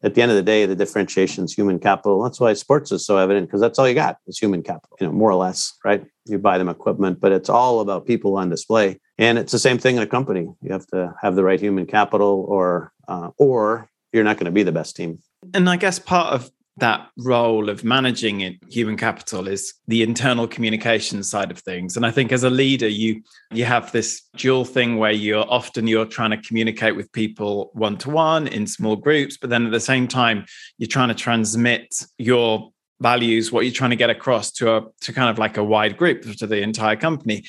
[0.03, 2.23] at the end of the day, the differentiation is human capital.
[2.23, 5.07] That's why sports is so evident because that's all you got is human capital, you
[5.07, 6.05] know, more or less, right?
[6.27, 8.99] You buy them equipment, but it's all about people on display.
[9.19, 10.49] And it's the same thing in a company.
[10.61, 14.51] You have to have the right human capital, or uh, or you're not going to
[14.51, 15.19] be the best team.
[15.53, 21.23] And I guess part of that role of managing human capital is the internal communication
[21.23, 21.97] side of things.
[21.97, 25.87] And i think as a leader you you have this dual thing where you're often
[25.87, 29.73] you're trying to communicate with people one to one in small groups but then at
[29.73, 30.45] the same time
[30.79, 35.13] you're trying to transmit your values what you're trying to get across to a to
[35.13, 37.45] kind of like a wide group to the entire company.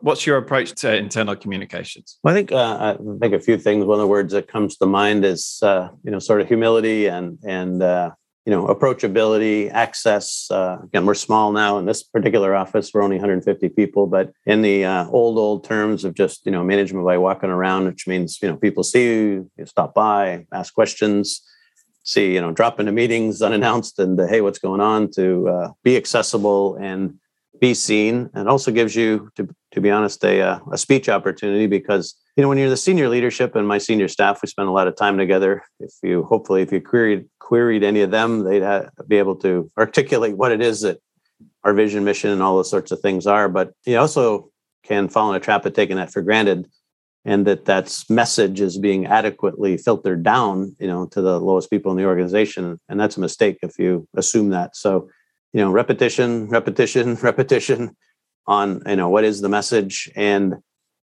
[0.00, 2.18] What's your approach to internal communications?
[2.22, 3.84] Well i think uh, i think a few things.
[3.84, 7.06] One of the words that comes to mind is uh, you know sort of humility
[7.06, 8.10] and and uh,
[8.48, 13.16] you know approachability access uh, again we're small now in this particular office we're only
[13.16, 17.18] 150 people but in the uh, old old terms of just you know management by
[17.18, 21.42] walking around which means you know people see you, you stop by ask questions
[22.04, 25.68] see you know drop into meetings unannounced and uh, hey what's going on to uh,
[25.84, 27.18] be accessible and
[27.60, 31.66] be seen and also gives you to, to be honest a, uh, a speech opportunity
[31.66, 34.72] because you know when you're the senior leadership and my senior staff we spend a
[34.72, 35.62] lot of time together.
[35.80, 39.70] If you hopefully if you queried queried any of them they'd have, be able to
[39.76, 40.98] articulate what it is that
[41.64, 43.48] our vision mission and all those sorts of things are.
[43.48, 44.50] But you also
[44.84, 46.66] can fall in a trap of taking that for granted
[47.24, 51.90] and that that message is being adequately filtered down you know to the lowest people
[51.90, 54.76] in the organization and that's a mistake if you assume that.
[54.76, 55.08] So
[55.52, 57.96] you know repetition repetition repetition
[58.46, 60.56] on you know what is the message and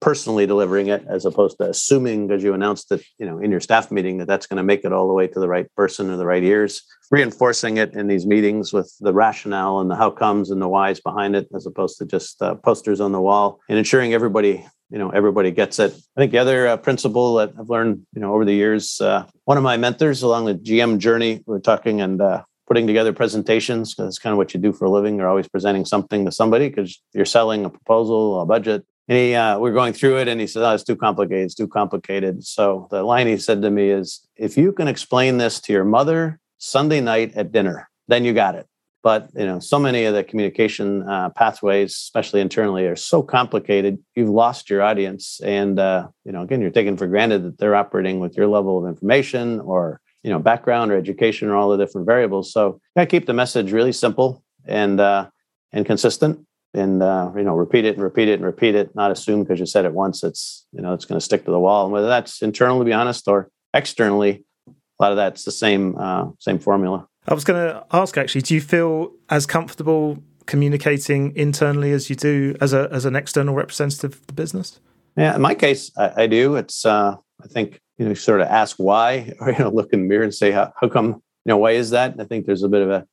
[0.00, 3.60] personally delivering it as opposed to assuming because you announced it you know in your
[3.60, 6.10] staff meeting that that's going to make it all the way to the right person
[6.10, 6.82] or the right ears.
[7.10, 11.00] Reinforcing it in these meetings with the rationale and the how comes and the whys
[11.00, 14.98] behind it as opposed to just uh, posters on the wall and ensuring everybody you
[14.98, 15.92] know everybody gets it.
[16.16, 19.26] I think the other uh, principle that i've learned you know over the years uh,
[19.44, 23.12] one of my mentors along the gm journey we are talking and uh, putting together
[23.12, 25.16] presentations because it's kind of what you do for a living.
[25.16, 28.84] You're always presenting something to somebody because you're selling a proposal, a budget.
[29.08, 31.44] And he, uh, we're going through it, and he said, "Oh, it's too complicated.
[31.44, 35.38] It's too complicated." So the line he said to me is, "If you can explain
[35.38, 38.66] this to your mother Sunday night at dinner, then you got it."
[39.04, 43.98] But you know, so many of the communication uh, pathways, especially internally, are so complicated.
[44.16, 47.76] You've lost your audience, and uh, you know, again, you're taking for granted that they're
[47.76, 51.76] operating with your level of information or you know background or education or all the
[51.76, 52.52] different variables.
[52.52, 55.30] So I keep the message really simple and uh,
[55.72, 58.94] and consistent, and uh, you know repeat it and repeat it and repeat it.
[58.96, 61.52] Not assume because you said it once, it's you know it's going to stick to
[61.52, 61.84] the wall.
[61.84, 65.96] And whether that's internal, to be honest, or externally, a lot of that's the same
[65.96, 67.06] uh, same formula.
[67.28, 72.16] I was going to ask actually, do you feel as comfortable communicating internally as you
[72.16, 74.80] do as a as an external representative of the business?
[75.16, 76.56] Yeah, in my case, I, I do.
[76.56, 80.02] It's uh, I think you know, sort of ask why, or you know, look in
[80.02, 82.14] the mirror and say, how, how come, you know, why is that?
[82.18, 83.06] I think there's a bit of a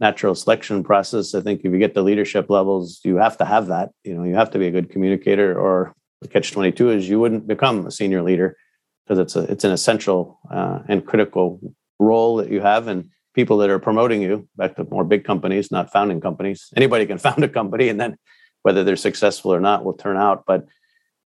[0.00, 1.34] natural selection process.
[1.34, 3.90] I think if you get the leadership levels, you have to have that.
[4.04, 7.08] You know, you have to be a good communicator, or the catch twenty two is
[7.08, 8.56] you wouldn't become a senior leader
[9.04, 11.60] because it's a it's an essential uh, and critical
[11.98, 15.70] role that you have, and people that are promoting you back to more big companies,
[15.72, 16.68] not founding companies.
[16.76, 18.16] Anybody can found a company, and then
[18.62, 20.66] whether they're successful or not will turn out, but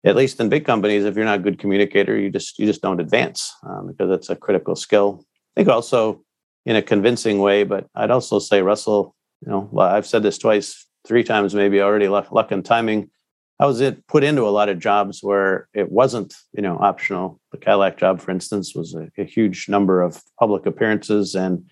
[0.03, 2.81] at least in big companies, if you're not a good communicator, you just you just
[2.81, 5.23] don't advance um, because it's a critical skill.
[5.55, 6.23] I think also
[6.65, 10.85] in a convincing way, but I'd also say, Russell, you know, I've said this twice,
[11.05, 12.07] three times maybe already.
[12.07, 13.09] Luck, luck and timing.
[13.59, 17.39] I was it put into a lot of jobs where it wasn't, you know, optional.
[17.51, 21.65] The Cadillac job, for instance, was a, a huge number of public appearances, and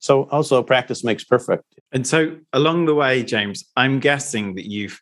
[0.00, 1.64] so also practice makes perfect.
[1.92, 5.00] And so along the way, James, I'm guessing that you've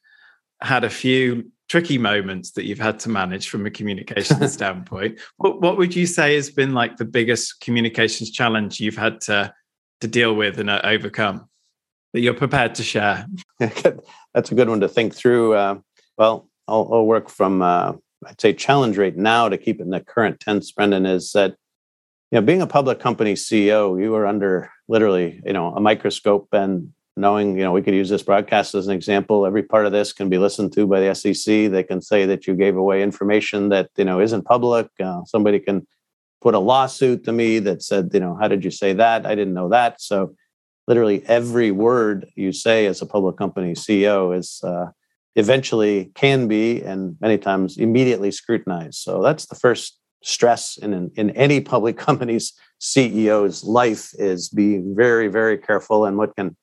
[0.61, 5.19] had a few tricky moments that you've had to manage from a communications standpoint.
[5.37, 9.53] What, what would you say has been like the biggest communications challenge you've had to
[10.03, 11.49] to deal with and uh, overcome
[12.13, 13.27] that you're prepared to share?
[13.59, 15.55] That's a good one to think through.
[15.55, 15.79] Uh,
[16.19, 17.93] well, I'll, I'll, work from uh,
[18.27, 20.71] I'd say challenge rate now to keep it in the current tense.
[20.73, 21.57] Brendon is that
[22.31, 26.49] you know being a public company CEO, you are under literally you know a microscope
[26.53, 29.47] and knowing, you know, we could use this broadcast as an example.
[29.47, 31.71] Every part of this can be listened to by the SEC.
[31.71, 34.89] They can say that you gave away information that, you know, isn't public.
[35.03, 35.87] Uh, somebody can
[36.43, 39.25] put a lawsuit to me that said, you know, how did you say that?
[39.25, 40.01] I didn't know that.
[40.01, 40.35] So
[40.87, 44.87] literally every word you say as a public company CEO is uh,
[45.37, 48.97] eventually can be and many times immediately scrutinized.
[48.97, 55.29] So that's the first stress in, in any public company's CEO's life is being very,
[55.29, 56.57] very careful and what can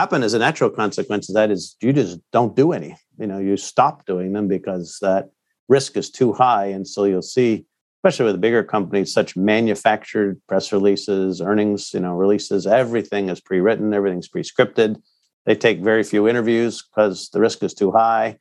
[0.00, 2.96] happen as a natural consequence of that is you just don't do any.
[3.18, 5.28] You know, you stop doing them because that
[5.68, 6.66] risk is too high.
[6.66, 7.66] And so you'll see,
[7.98, 13.92] especially with bigger companies, such manufactured press releases, earnings, you know, releases, everything is pre-written,
[13.92, 15.02] everything's pre-scripted.
[15.44, 18.38] They take very few interviews because the risk is too high.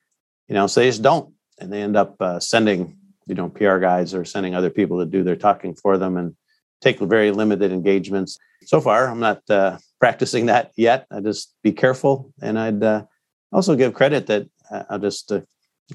[0.48, 1.34] You know, so they just don't.
[1.60, 2.98] And they end up uh, sending,
[3.28, 6.38] you know, PR guys or sending other people to do their talking for them and
[6.80, 8.38] take very limited engagements.
[8.66, 11.06] So far, I'm not uh, practicing that yet.
[11.12, 13.04] I just be careful, and I'd uh,
[13.52, 15.42] also give credit that uh, I'll just uh,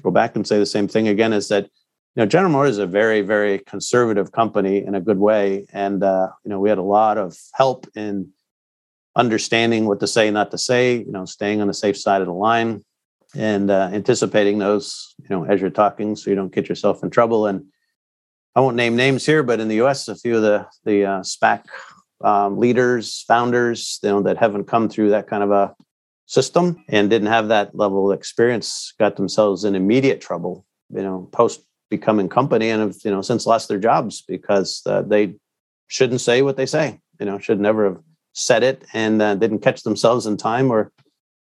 [0.01, 2.79] go back and say the same thing again: is that you know General Motors is
[2.79, 6.77] a very very conservative company in a good way, and uh, you know we had
[6.77, 8.29] a lot of help in
[9.15, 10.97] understanding what to say, not to say.
[10.97, 12.85] You know, staying on the safe side of the line
[13.35, 15.15] and uh, anticipating those.
[15.19, 17.65] You know, as you're talking, so you don't get yourself in trouble and.
[18.57, 21.19] I won't name names here, but in the U.S., a few of the the uh,
[21.23, 21.65] SPAC
[22.25, 25.75] um, leaders, founders, you know, that haven't come through that kind of a
[26.25, 31.29] system and didn't have that level of experience got themselves in immediate trouble, you know,
[31.31, 31.61] post
[31.91, 35.35] becoming company and have, you know, since lost their jobs because uh, they
[35.85, 37.99] shouldn't say what they say, you know, should never have
[38.33, 40.91] said it and uh, didn't catch themselves in time or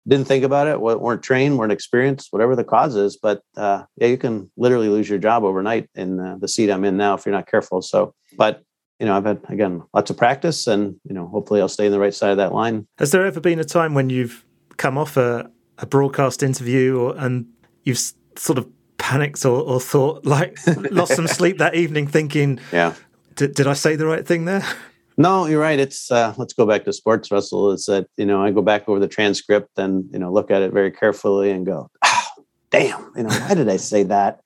[0.06, 3.16] didn't think about it, weren't trained, weren't experienced, whatever the cause is.
[3.16, 6.84] But uh, yeah, you can literally lose your job overnight in uh, the seat I'm
[6.84, 7.82] in now if you're not careful.
[7.82, 8.64] So, but
[9.00, 11.92] you know, I've had again lots of practice, and you know, hopefully, I'll stay in
[11.92, 12.88] the right side of that line.
[12.98, 14.44] Has there ever been a time when you've
[14.78, 17.46] come off a, a broadcast interview, or, and
[17.84, 18.00] you've
[18.36, 18.68] sort of
[18.98, 20.58] panicked or, or thought like
[20.92, 22.94] lost some sleep that evening, thinking, "Yeah,
[23.36, 24.64] did, did I say the right thing there?"
[25.20, 25.80] No, you're right.
[25.80, 27.72] It's uh, let's go back to sports, Russell.
[27.72, 30.62] Is that you know I go back over the transcript and you know look at
[30.62, 32.28] it very carefully and go, oh,
[32.70, 34.42] damn, you know why did I say that?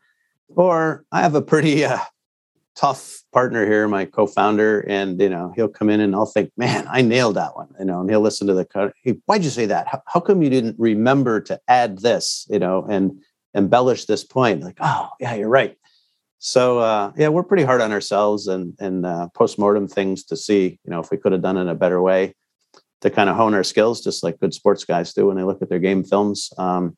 [0.55, 1.99] Or I have a pretty uh,
[2.75, 6.87] tough partner here, my co-founder, and you know he'll come in and I'll think, man,
[6.89, 8.93] I nailed that one, you know, and he'll listen to the cut.
[9.03, 9.87] Hey, why'd you say that?
[9.87, 13.21] How, how come you didn't remember to add this, you know, and
[13.53, 14.61] embellish this point?
[14.61, 15.77] Like, oh yeah, you're right.
[16.39, 20.79] So uh, yeah, we're pretty hard on ourselves and and uh, postmortem things to see,
[20.83, 22.35] you know, if we could have done it a better way
[23.01, 25.61] to kind of hone our skills, just like good sports guys do when they look
[25.61, 26.51] at their game films.
[26.57, 26.97] Um,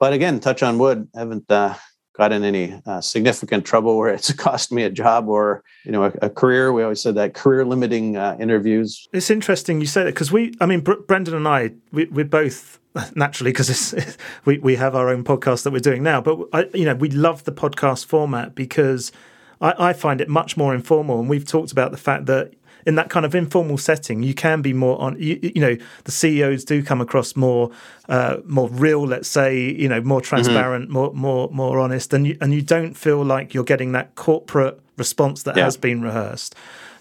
[0.00, 1.08] but again, touch on wood.
[1.14, 1.74] haven't uh,
[2.18, 6.04] got in any uh, significant trouble where it's cost me a job or you know
[6.04, 6.72] a, a career.
[6.72, 9.08] We always said that career limiting uh, interviews.
[9.12, 12.24] It's interesting you say that because we, I mean, Br- Brendon and I, we, we're
[12.24, 12.78] both
[13.14, 13.94] naturally because
[14.44, 16.20] we we have our own podcast that we're doing now.
[16.20, 19.12] But I, you know, we love the podcast format because
[19.60, 22.52] I, I find it much more informal, and we've talked about the fact that
[22.86, 25.16] in that kind of informal setting, you can be more on.
[25.20, 27.70] You, you know, the CEOs do come across more
[28.08, 29.06] uh, more real.
[29.06, 30.28] Let's say you know more mm-hmm.
[30.28, 30.92] transparent, mm-hmm.
[30.92, 34.80] more more more honest, and you and you don't feel like you're getting that corporate
[34.96, 35.64] response that yeah.
[35.64, 36.54] has been rehearsed.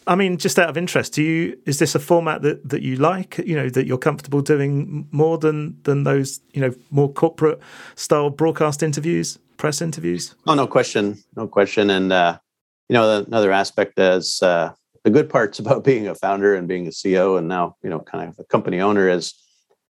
[0.07, 2.95] I mean, just out of interest, do you is this a format that, that you
[2.95, 3.37] like?
[3.39, 7.59] You know, that you're comfortable doing more than than those you know more corporate
[7.95, 10.33] style broadcast interviews, press interviews?
[10.47, 11.89] Oh, no question, no question.
[11.89, 12.39] And uh,
[12.87, 14.73] you know, another aspect is uh,
[15.07, 17.99] the good parts about being a founder and being a CEO and now you know
[17.99, 19.33] kind of a company owner is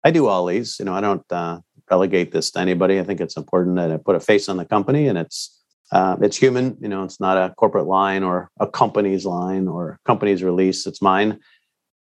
[0.03, 0.77] I do all these.
[0.79, 1.59] You know, I don't uh,
[1.89, 2.99] relegate this to anybody.
[2.99, 5.53] I think it's important that I put a face on the company and it's
[5.91, 6.77] uh, it's human.
[6.79, 10.85] You know, it's not a corporate line or a company's line or company's release.
[10.85, 11.39] It's mine,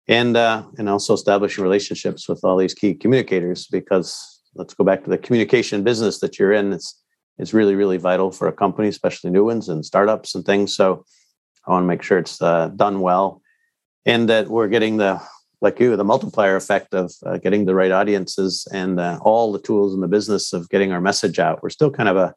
[0.08, 5.04] and uh, and also establishing relationships with all these key communicators because let's go back
[5.04, 6.72] to the communication business that you're in.
[6.72, 7.02] It's
[7.38, 10.76] it's really really vital for a company, especially new ones and startups and things.
[10.76, 11.04] So
[11.66, 13.42] I want to make sure it's uh, done well
[14.04, 15.20] and that we're getting the
[15.62, 19.58] like you, the multiplier effect of uh, getting the right audiences and uh, all the
[19.58, 21.62] tools in the business of getting our message out.
[21.62, 22.34] We're still kind of a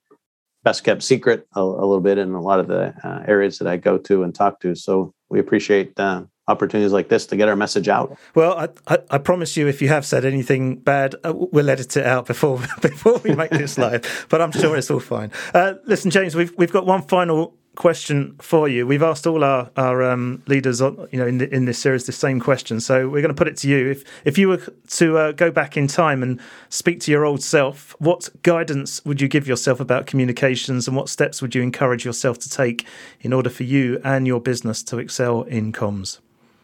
[0.64, 3.68] best kept secret a, a little bit in a lot of the uh, areas that
[3.68, 4.74] I go to and talk to.
[4.74, 8.18] So we appreciate uh, opportunities like this to get our message out.
[8.36, 11.96] Well, I, I, I, promise you, if you have said anything bad, uh, we'll edit
[11.96, 14.28] it out before before we make this live.
[14.30, 15.32] But I'm sure it's all fine.
[15.54, 18.86] Uh, listen, James, we've we've got one final question for you.
[18.86, 22.06] We've asked all our our um, leaders, on, you know, in the, in this series,
[22.06, 22.80] the same question.
[22.80, 23.90] So we're going to put it to you.
[23.90, 26.40] If if you were to uh, go back in time and
[26.70, 31.10] speak to your old self, what guidance would you give yourself about communications, and what
[31.10, 32.86] steps would you encourage yourself to take
[33.22, 36.20] in order for you and your business to excel in comms?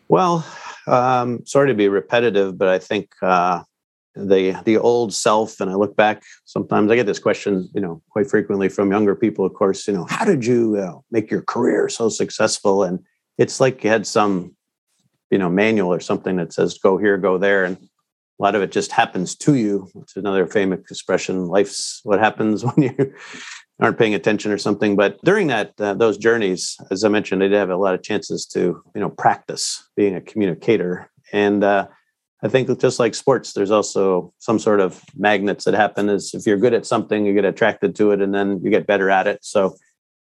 [0.08, 0.46] Well,
[0.86, 3.64] um, sorry to be repetitive, but I think uh,
[4.16, 8.02] the the old self and i look back sometimes i get this question you know
[8.10, 11.42] quite frequently from younger people of course you know how did you uh, make your
[11.42, 12.84] career so successful?
[12.84, 13.00] And
[13.38, 14.56] it's like you had some
[15.32, 18.62] you know manual or something that says go here go there and a lot of
[18.62, 19.90] it just happens to you.
[20.02, 23.14] It's another famous expression life's what happens when you
[23.80, 24.96] aren't paying attention or something.
[24.96, 28.04] But during that uh, those journeys as i mentioned i did have a lot of
[28.04, 31.10] chances to you know practice being a communicator.
[31.34, 31.88] And uh,
[32.44, 36.10] I think just like sports, there's also some sort of magnets that happen.
[36.10, 38.88] Is if you're good at something, you get attracted to it, and then you get
[38.88, 39.40] better at it.
[39.44, 39.76] So,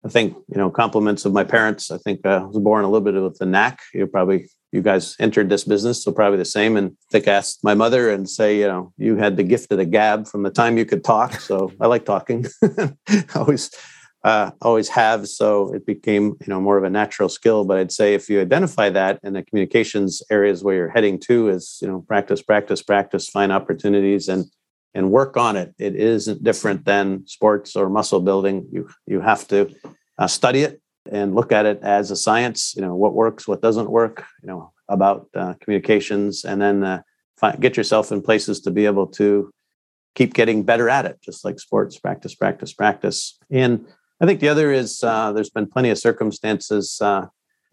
[0.03, 1.91] I think you know compliments of my parents.
[1.91, 3.80] I think uh, I was born a little bit with the knack.
[3.93, 6.78] You probably you guys entered this business, so probably the same.
[6.78, 9.72] And I think I asked my mother and say, you know, you had the gift
[9.72, 11.34] of the gab from the time you could talk.
[11.41, 12.45] So I like talking.
[13.36, 13.70] always
[14.24, 15.28] uh, always have.
[15.28, 17.65] So it became, you know, more of a natural skill.
[17.65, 21.49] But I'd say if you identify that and the communications areas where you're heading to
[21.49, 24.45] is, you know, practice, practice, practice, find opportunities and
[24.93, 25.74] and work on it.
[25.80, 28.67] It isn't different than sports or muscle building.
[28.72, 29.74] You you have to
[30.17, 32.74] uh, study it and look at it as a science.
[32.76, 34.26] You know, what works, what doesn't work.
[34.43, 37.01] You know, about uh, communications, and then uh,
[37.38, 39.51] find, get yourself in places to be able to
[40.13, 41.97] keep getting better at it, just like sports.
[41.97, 43.88] Practice, practice, practice, and
[44.22, 46.99] I think the other is uh, there's been plenty of circumstances.
[47.01, 47.26] Uh,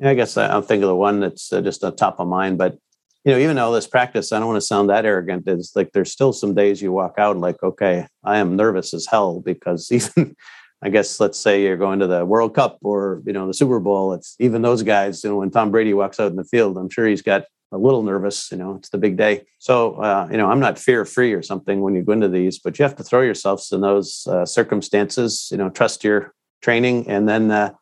[0.03, 2.57] I guess I, will think of the one that's uh, just on top of mind.
[2.57, 2.78] But
[3.24, 5.46] you know, even all this practice, I don't want to sound that arrogant.
[5.46, 9.07] Is like there's still some days you walk out like, okay, I am nervous as
[9.07, 10.34] hell because even
[10.80, 13.78] I guess let's say you're going to the World Cup or you know the Super
[13.78, 14.14] Bowl.
[14.14, 15.22] It's even those guys.
[15.22, 17.76] You know, when Tom Brady walks out in the field, I'm sure he's got a
[17.76, 18.51] little nervous.
[18.51, 19.44] You know, it's the big day.
[19.59, 22.59] So uh, you know, I'm not fear free or something when you go into these,
[22.59, 25.49] but you have to throw yourselves in those uh, circumstances.
[25.51, 27.72] You know, trust your training and then uh,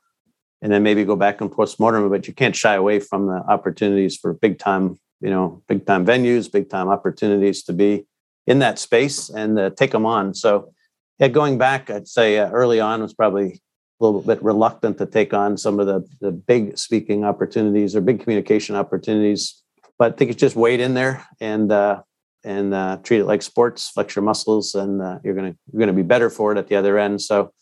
[0.62, 4.16] and then maybe go back and postmortem but you can't shy away from the opportunities
[4.16, 8.06] for big time you know big time venues big time opportunities to be
[8.46, 10.32] in that space and uh, take them on.
[10.34, 10.72] So
[11.18, 13.60] yeah going back i'd say uh, early on was probably
[14.00, 18.00] a little bit reluctant to take on some of the the big speaking opportunities or
[18.00, 19.62] big communication opportunities
[19.98, 22.02] but i think it's just wait in there and uh,
[22.46, 25.92] and uh, treat it like sports flex your muscles and uh, you're gonna you're gonna
[25.92, 27.20] be better for it at the other end.
[27.20, 27.52] So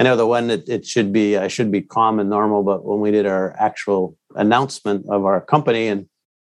[0.00, 2.86] I know the one that it should be I should be calm and normal, but
[2.86, 6.08] when we did our actual announcement of our company, and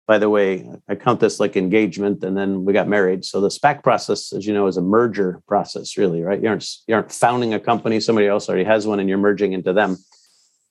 [0.06, 3.22] by the way, I count this like engagement, and then we got married.
[3.22, 6.42] So the SPAC process, as you know, is a merger process, really, right?
[6.42, 9.52] You aren't you aren't founding a company; somebody else already has one, and you're merging
[9.52, 9.98] into them.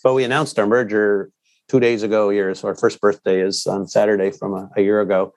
[0.04, 1.30] But we announced our merger
[1.68, 2.32] two days ago.
[2.32, 5.36] Years so our first birthday is on Saturday from a, a year ago.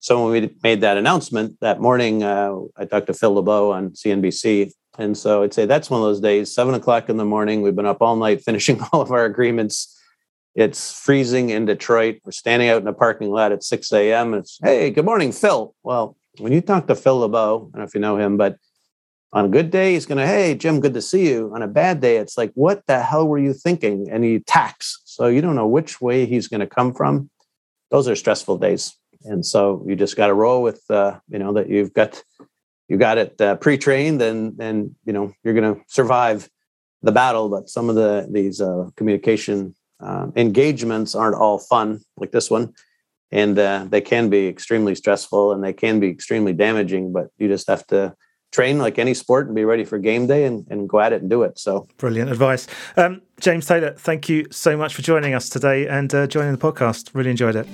[0.00, 3.90] So when we made that announcement that morning, uh, I talked to Phil LeBeau on
[3.90, 7.62] CNBC, and so I'd say that's one of those days, seven o'clock in the morning.
[7.62, 9.94] We've been up all night finishing all of our agreements.
[10.54, 12.18] It's freezing in Detroit.
[12.24, 14.34] We're standing out in a parking lot at 6 a.m.
[14.34, 15.72] It's, hey, good morning, Phil.
[15.84, 18.56] Well, when you talk to Phil LeBeau, I don't know if you know him, but
[19.32, 21.52] on a good day, he's going to, hey, Jim, good to see you.
[21.54, 24.08] On a bad day, it's like, what the hell were you thinking?
[24.10, 25.00] And he attacks.
[25.04, 27.30] So you don't know which way he's going to come from.
[27.90, 28.96] Those are stressful days.
[29.24, 32.22] And so you just got to roll with, uh, you know, that you've got
[32.88, 36.48] you got it uh, pre-trained and then you know you're going to survive
[37.02, 37.48] the battle.
[37.48, 42.72] But some of the these uh, communication uh, engagements aren't all fun like this one.
[43.30, 47.46] And uh, they can be extremely stressful and they can be extremely damaging but you
[47.46, 48.14] just have to
[48.52, 51.20] train like any sport and be ready for game day and, and go at it
[51.20, 51.58] and do it.
[51.58, 52.66] So brilliant advice.
[52.96, 56.58] Um, james taylor thank you so much for joining us today and uh, joining the
[56.58, 57.10] podcast.
[57.12, 57.66] Really enjoyed it.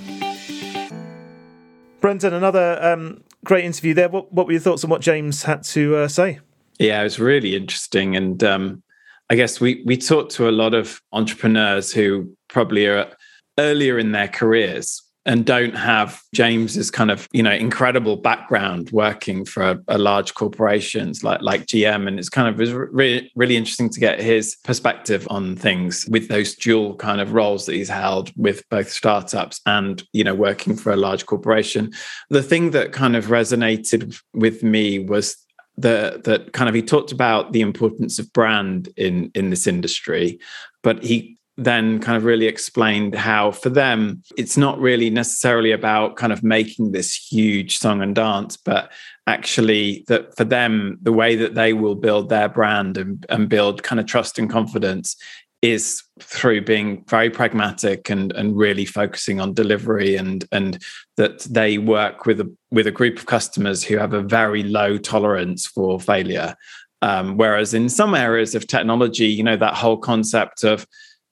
[2.01, 4.09] Brendon, another um, great interview there.
[4.09, 6.39] What, what were your thoughts on what James had to uh, say?
[6.79, 8.83] Yeah, it was really interesting, and um,
[9.29, 13.09] I guess we we talked to a lot of entrepreneurs who probably are
[13.57, 19.45] earlier in their careers, and don't have James's kind of you know incredible background working
[19.45, 23.89] for a, a large corporations like like GM, and it's kind of really really interesting
[23.89, 28.31] to get his perspective on things with those dual kind of roles that he's held
[28.35, 31.91] with both startups and you know working for a large corporation.
[32.29, 35.37] The thing that kind of resonated with me was
[35.77, 40.39] the that kind of he talked about the importance of brand in in this industry
[40.83, 46.17] but he then kind of really explained how for them it's not really necessarily about
[46.17, 48.91] kind of making this huge song and dance but
[49.27, 53.83] actually that for them the way that they will build their brand and, and build
[53.83, 55.15] kind of trust and confidence
[55.61, 60.77] is through being very pragmatic and and really focusing on delivery and and
[61.17, 64.97] that they work with a with a group of customers who have a very low
[64.97, 66.55] tolerance for failure.
[67.01, 70.85] Um, whereas in some areas of technology you know that whole concept of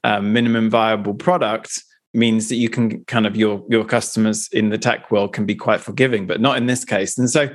[0.03, 1.81] um, minimum viable product
[2.13, 5.55] means that you can kind of your your customers in the tech world can be
[5.55, 7.17] quite forgiving, but not in this case.
[7.17, 7.49] And so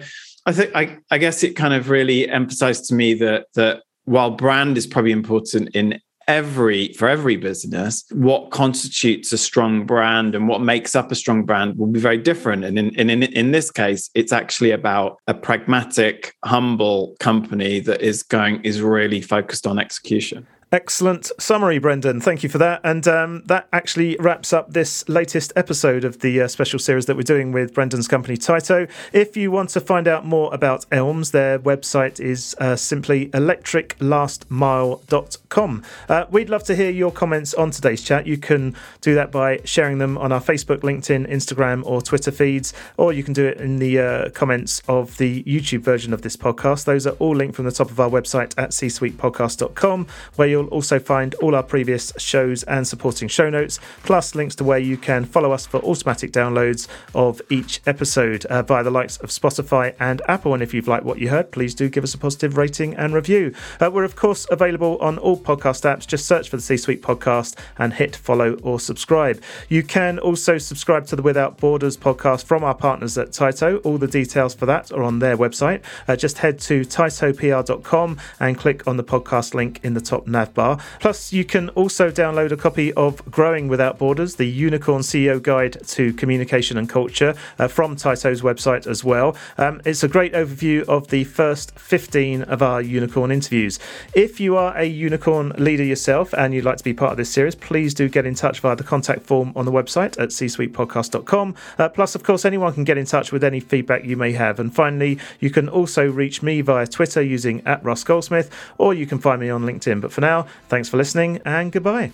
[0.47, 4.31] I think I, I guess it kind of really emphasized to me that that while
[4.31, 10.47] brand is probably important in every for every business what constitutes a strong brand and
[10.47, 13.71] what makes up a strong brand will be very different and in, in, in this
[13.71, 19.79] case it's actually about a pragmatic humble company that is going is really focused on
[19.79, 22.21] execution Excellent summary, Brendon.
[22.21, 22.83] Thank you for that.
[22.85, 27.17] And um, that actually wraps up this latest episode of the uh, special series that
[27.17, 28.87] we're doing with Brendon's company, Tyto.
[29.15, 35.85] If you want to find out more about Elms, their website is uh, simply electriclastmile.com.
[36.07, 38.27] Uh, we'd love to hear your comments on today's chat.
[38.27, 42.75] You can do that by sharing them on our Facebook, LinkedIn, Instagram, or Twitter feeds,
[42.99, 46.37] or you can do it in the uh, comments of the YouTube version of this
[46.37, 46.85] podcast.
[46.85, 50.07] Those are all linked from the top of our website at csuitepodcast.com,
[50.37, 54.57] where you'll You'll also find all our previous shows and supporting show notes, plus links
[54.57, 58.91] to where you can follow us for automatic downloads of each episode uh, via the
[58.91, 60.55] likes of Spotify and Apple.
[60.55, 63.15] And if you've liked what you heard, please do give us a positive rating and
[63.15, 63.55] review.
[63.81, 66.09] Uh, we're, of course, available on all podcast apps.
[66.09, 69.41] Just search for the C Suite podcast and hit follow or subscribe.
[69.69, 73.77] You can also subscribe to the Without Borders podcast from our partners at Tyto.
[73.85, 75.85] All the details for that are on their website.
[76.09, 80.48] Uh, just head to tytopr.com and click on the podcast link in the top nav
[80.55, 80.79] bar.
[81.01, 85.79] Plus, you can also download a copy of Growing Without Borders, the Unicorn CEO Guide
[85.89, 89.37] to Communication and Culture uh, from Tyto's website as well.
[89.57, 93.79] Um, it's a great overview of the first 15 of our unicorn interviews.
[94.15, 97.31] If you are a unicorn leader yourself and you'd like to be part of this
[97.31, 101.55] series, please do get in touch via the contact form on the website at csuitepodcast.com.
[101.79, 104.59] Uh, plus, of course, anyone can get in touch with any feedback you may have.
[104.59, 109.07] And finally, you can also reach me via Twitter using at Russ Goldsmith, or you
[109.07, 110.01] can find me on LinkedIn.
[110.01, 112.13] But for now, thanks for listening and goodbye.